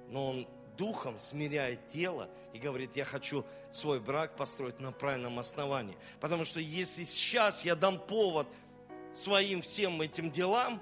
Но 0.08 0.30
он 0.30 0.48
духом 0.80 1.20
смиряет 1.20 1.90
тело 1.90 2.30
и 2.54 2.58
говорит, 2.58 2.96
я 2.96 3.04
хочу 3.04 3.46
свой 3.70 4.00
брак 4.00 4.38
построить 4.38 4.80
на 4.80 4.94
правильном 4.94 5.38
основании. 5.38 5.98
Потому 6.22 6.46
что 6.46 6.62
если 6.62 7.04
сейчас 7.04 7.66
я 7.66 7.76
дам 7.76 8.00
повод 8.00 8.48
своим 9.12 9.62
всем 9.62 10.02
этим 10.02 10.32
делам, 10.32 10.82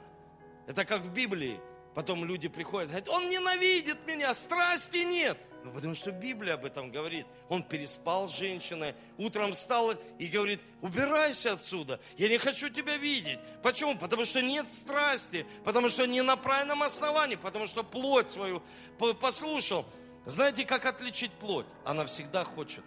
это 0.67 0.85
как 0.85 1.01
в 1.01 1.11
Библии, 1.11 1.59
потом 1.95 2.25
люди 2.25 2.47
приходят, 2.47 2.89
говорят, 2.89 3.09
он 3.09 3.29
ненавидит 3.29 4.05
меня, 4.05 4.35
страсти 4.35 4.97
нет. 4.97 5.37
Ну, 5.67 5.73
потому 5.73 5.95
что 5.95 6.11
Библия 6.13 6.53
об 6.53 6.63
этом 6.63 6.91
говорит. 6.91 7.25
Он 7.49 7.61
переспал 7.61 8.29
с 8.29 8.37
женщиной, 8.37 8.95
утром 9.17 9.51
встал 9.51 9.91
и 10.17 10.27
говорит, 10.27 10.61
убирайся 10.81 11.53
отсюда, 11.53 11.99
я 12.17 12.29
не 12.29 12.37
хочу 12.37 12.69
тебя 12.69 12.95
видеть. 12.95 13.37
Почему? 13.61 13.97
Потому 13.97 14.23
что 14.23 14.41
нет 14.41 14.71
страсти, 14.71 15.45
потому 15.65 15.89
что 15.89 16.07
не 16.07 16.21
на 16.21 16.37
правильном 16.37 16.83
основании, 16.83 17.35
потому 17.35 17.67
что 17.67 17.83
плоть 17.83 18.29
свою 18.29 18.63
послушал. 19.19 19.85
Знаете, 20.25 20.63
как 20.63 20.85
отличить 20.85 21.33
плоть? 21.33 21.65
Она 21.83 22.05
всегда 22.05 22.45
хочет 22.45 22.85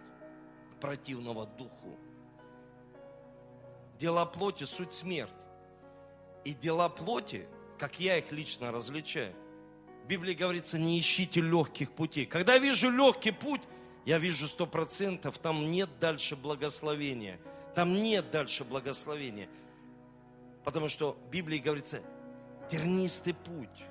противного 0.80 1.44
духу. 1.46 1.98
Дела 3.98 4.24
плоти– 4.24 4.64
суть 4.64 4.94
смерть. 4.94 5.30
И 6.44 6.54
дела 6.54 6.88
плоти, 6.88 7.46
как 7.78 8.00
я 8.00 8.16
их 8.16 8.32
лично 8.32 8.72
различаю– 8.72 9.34
Библии 10.07 10.34
говорится, 10.34 10.78
не 10.78 10.98
ищите 11.01 11.40
легких 11.40 11.92
путей. 11.92 12.26
Когда 12.26 12.55
я 12.55 12.59
вижу 12.59 12.90
легкий 12.90 13.30
путь, 13.30 13.62
я 14.05 14.18
вижу 14.18 14.48
сто 14.48 14.66
процентов, 14.66 15.38
там 15.38 15.70
нет 15.70 15.88
дальше 16.01 16.36
благословения. 16.36 17.38
Там 17.74 17.92
нет 17.92 18.30
дальше 18.30 18.64
благословения. 18.64 19.48
Потому 20.64 20.88
что 20.88 21.12
в 21.26 21.30
Библии 21.30 21.59
говорится, 21.59 22.03
тернистый 22.68 23.34
путь, 23.34 23.84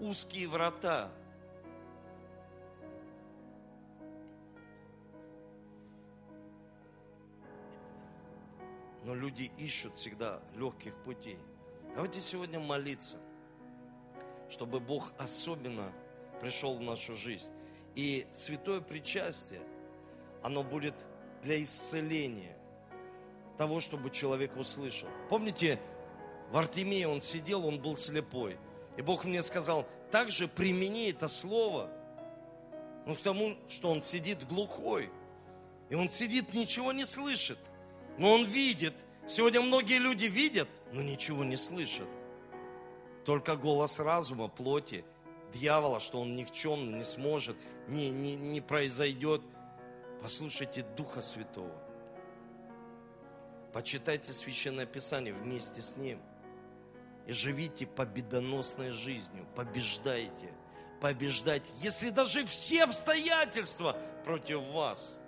узкие 0.00 0.48
врата. 0.48 1.10
Но 9.04 9.14
люди 9.14 9.50
ищут 9.58 9.96
всегда 9.96 10.40
легких 10.56 10.94
путей. 11.04 11.38
Давайте 11.94 12.20
сегодня 12.20 12.58
молиться– 12.58 13.18
чтобы 14.48 14.80
Бог 14.80 15.12
особенно 15.18 15.92
пришел 16.40 16.76
в 16.76 16.80
нашу 16.80 17.14
жизнь. 17.14 17.50
И 17.94 18.26
святое 18.32 18.80
причастие, 18.80 19.62
оно 20.42 20.62
будет 20.62 20.94
для 21.42 21.62
исцеления 21.62 22.56
того, 23.56 23.80
чтобы 23.80 24.10
человек 24.10 24.56
услышал. 24.56 25.08
Помните, 25.28 25.78
в 26.50 26.56
Артемии 26.56 27.04
он 27.04 27.20
сидел, 27.20 27.66
он 27.66 27.80
был 27.80 27.96
слепой. 27.96 28.58
И 28.96 29.02
Бог 29.02 29.24
мне 29.24 29.42
сказал, 29.42 29.86
также 30.10 30.48
примени 30.48 31.10
это 31.10 31.28
слово 31.28 31.90
ну, 33.06 33.14
к 33.14 33.20
тому, 33.20 33.56
что 33.68 33.90
он 33.90 34.02
сидит 34.02 34.46
глухой. 34.46 35.10
И 35.90 35.94
он 35.94 36.08
сидит, 36.08 36.54
ничего 36.54 36.92
не 36.92 37.04
слышит. 37.04 37.58
Но 38.18 38.32
он 38.32 38.44
видит. 38.44 38.94
Сегодня 39.26 39.60
многие 39.60 39.98
люди 39.98 40.26
видят, 40.26 40.68
но 40.92 41.02
ничего 41.02 41.44
не 41.44 41.56
слышат. 41.56 42.08
Только 43.24 43.56
голос 43.56 43.98
разума, 44.00 44.48
плоти, 44.48 45.04
дьявола, 45.52 46.00
что 46.00 46.20
он 46.20 46.36
никчемный, 46.36 46.98
не 46.98 47.04
сможет, 47.04 47.56
не, 47.88 48.10
не, 48.10 48.36
не 48.36 48.60
произойдет. 48.60 49.40
Послушайте 50.20 50.82
Духа 50.96 51.22
Святого. 51.22 51.74
Почитайте 53.72 54.32
Священное 54.32 54.86
Писание 54.86 55.32
вместе 55.32 55.80
с 55.80 55.96
Ним. 55.96 56.20
И 57.26 57.32
живите 57.32 57.86
победоносной 57.86 58.90
жизнью, 58.90 59.46
побеждайте, 59.56 60.52
побеждайте. 61.00 61.70
Если 61.80 62.10
даже 62.10 62.44
все 62.44 62.84
обстоятельства 62.84 63.96
против 64.24 64.60
вас, 64.68 65.20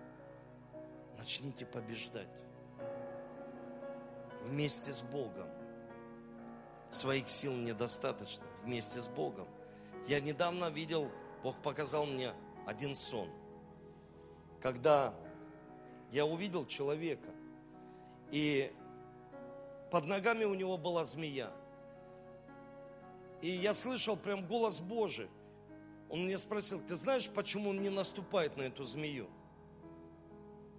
начните 1.18 1.64
побеждать 1.64 2.28
вместе 4.44 4.92
с 4.92 5.00
Богом 5.00 5.48
своих 6.90 7.28
сил 7.28 7.54
недостаточно 7.54 8.44
вместе 8.64 9.00
с 9.00 9.08
Богом. 9.08 9.46
Я 10.06 10.20
недавно 10.20 10.70
видел, 10.70 11.10
Бог 11.42 11.56
показал 11.62 12.06
мне 12.06 12.32
один 12.66 12.94
сон, 12.94 13.28
когда 14.60 15.14
я 16.12 16.24
увидел 16.24 16.66
человека, 16.66 17.28
и 18.30 18.72
под 19.90 20.06
ногами 20.06 20.44
у 20.44 20.54
него 20.54 20.76
была 20.76 21.04
змея. 21.04 21.52
И 23.40 23.50
я 23.50 23.74
слышал 23.74 24.16
прям 24.16 24.46
голос 24.46 24.80
Божий. 24.80 25.28
Он 26.08 26.24
мне 26.24 26.38
спросил, 26.38 26.80
ты 26.80 26.94
знаешь, 26.96 27.28
почему 27.28 27.70
он 27.70 27.82
не 27.82 27.90
наступает 27.90 28.56
на 28.56 28.62
эту 28.62 28.84
змею? 28.84 29.28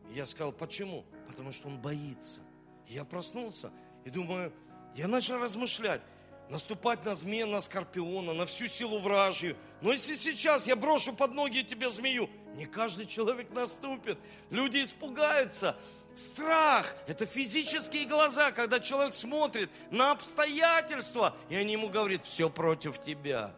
Я 0.09 0.25
сказал, 0.25 0.51
почему? 0.51 1.05
Потому 1.27 1.51
что 1.51 1.67
он 1.67 1.79
боится. 1.79 2.41
Я 2.87 3.03
проснулся 3.03 3.71
и 4.05 4.09
думаю, 4.09 4.53
я 4.95 5.07
начал 5.07 5.37
размышлять, 5.37 6.01
наступать 6.49 7.05
на 7.05 7.15
змея, 7.15 7.45
на 7.45 7.61
скорпиона, 7.61 8.33
на 8.33 8.45
всю 8.45 8.67
силу 8.67 8.99
вражью. 8.99 9.55
Но 9.81 9.91
если 9.91 10.15
сейчас 10.15 10.67
я 10.67 10.75
брошу 10.75 11.13
под 11.13 11.33
ноги 11.33 11.61
тебе 11.61 11.89
змею, 11.89 12.29
не 12.55 12.65
каждый 12.65 13.05
человек 13.05 13.51
наступит. 13.51 14.17
Люди 14.49 14.83
испугаются. 14.83 15.77
Страх– 16.15 16.95
это 17.07 17.27
физические 17.27 18.05
глаза, 18.05 18.51
когда 18.51 18.79
человек 18.79 19.13
смотрит 19.13 19.69
на 19.91 20.11
обстоятельства, 20.11 21.35
и 21.49 21.55
они 21.55 21.73
ему 21.73 21.89
говорят, 21.89 22.25
все 22.25 22.49
против 22.49 22.99
тебя. 22.99 23.53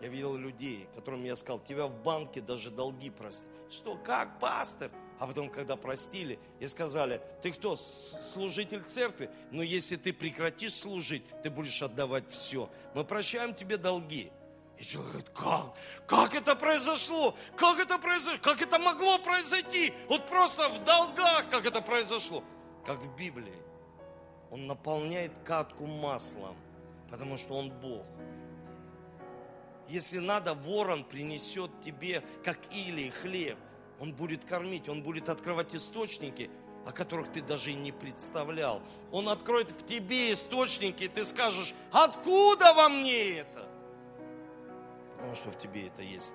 Я 0.00 0.08
видел 0.08 0.36
людей, 0.36 0.88
которым 0.94 1.24
я 1.24 1.34
сказал, 1.34 1.58
тебя 1.60 1.86
в 1.86 2.00
банке 2.00 2.40
даже 2.40 2.70
долги 2.70 3.10
простят. 3.10 3.46
Что, 3.70 3.96
как, 3.96 4.38
пастор? 4.38 4.90
А 5.22 5.26
потом, 5.28 5.50
когда 5.50 5.76
простили 5.76 6.36
и 6.58 6.66
сказали, 6.66 7.22
ты 7.42 7.52
кто, 7.52 7.76
служитель 7.76 8.82
церкви? 8.82 9.30
Но 9.52 9.62
если 9.62 9.94
ты 9.94 10.12
прекратишь 10.12 10.74
служить, 10.74 11.22
ты 11.44 11.48
будешь 11.48 11.80
отдавать 11.80 12.28
все. 12.28 12.68
Мы 12.92 13.04
прощаем 13.04 13.54
тебе 13.54 13.76
долги. 13.76 14.32
И 14.78 14.84
человек 14.84 15.12
говорит, 15.12 15.30
как? 15.32 15.74
Как 16.08 16.34
это 16.34 16.56
произошло? 16.56 17.36
Как 17.54 17.78
это 17.78 17.98
произошло? 17.98 18.40
Как 18.42 18.62
это 18.62 18.80
могло 18.80 19.20
произойти? 19.20 19.92
Вот 20.08 20.26
просто 20.26 20.68
в 20.70 20.82
долгах, 20.82 21.48
как 21.48 21.66
это 21.66 21.80
произошло. 21.80 22.42
Как 22.84 22.98
в 22.98 23.14
Библии. 23.14 23.62
Он 24.50 24.66
наполняет 24.66 25.30
катку 25.44 25.86
маслом, 25.86 26.56
потому 27.08 27.36
что 27.36 27.54
он 27.54 27.70
Бог. 27.70 28.04
Если 29.88 30.18
надо, 30.18 30.54
ворон 30.54 31.04
принесет 31.04 31.70
тебе, 31.80 32.24
как 32.42 32.58
или 32.72 33.08
хлеб– 33.10 33.56
он 34.02 34.12
будет 34.12 34.44
кормить, 34.44 34.88
Он 34.88 35.00
будет 35.00 35.28
открывать 35.28 35.76
источники, 35.76 36.50
о 36.84 36.90
которых 36.90 37.30
ты 37.30 37.40
даже 37.40 37.70
и 37.70 37.74
не 37.74 37.92
представлял. 37.92 38.82
Он 39.12 39.28
откроет 39.28 39.70
в 39.70 39.86
тебе 39.86 40.32
источники, 40.32 41.04
и 41.04 41.08
ты 41.08 41.24
скажешь, 41.24 41.72
откуда 41.92 42.74
во 42.74 42.88
мне 42.88 43.38
это? 43.38 43.68
Потому 45.14 45.36
что 45.36 45.52
в 45.52 45.56
тебе 45.56 45.86
это 45.86 46.02
есть. 46.02 46.32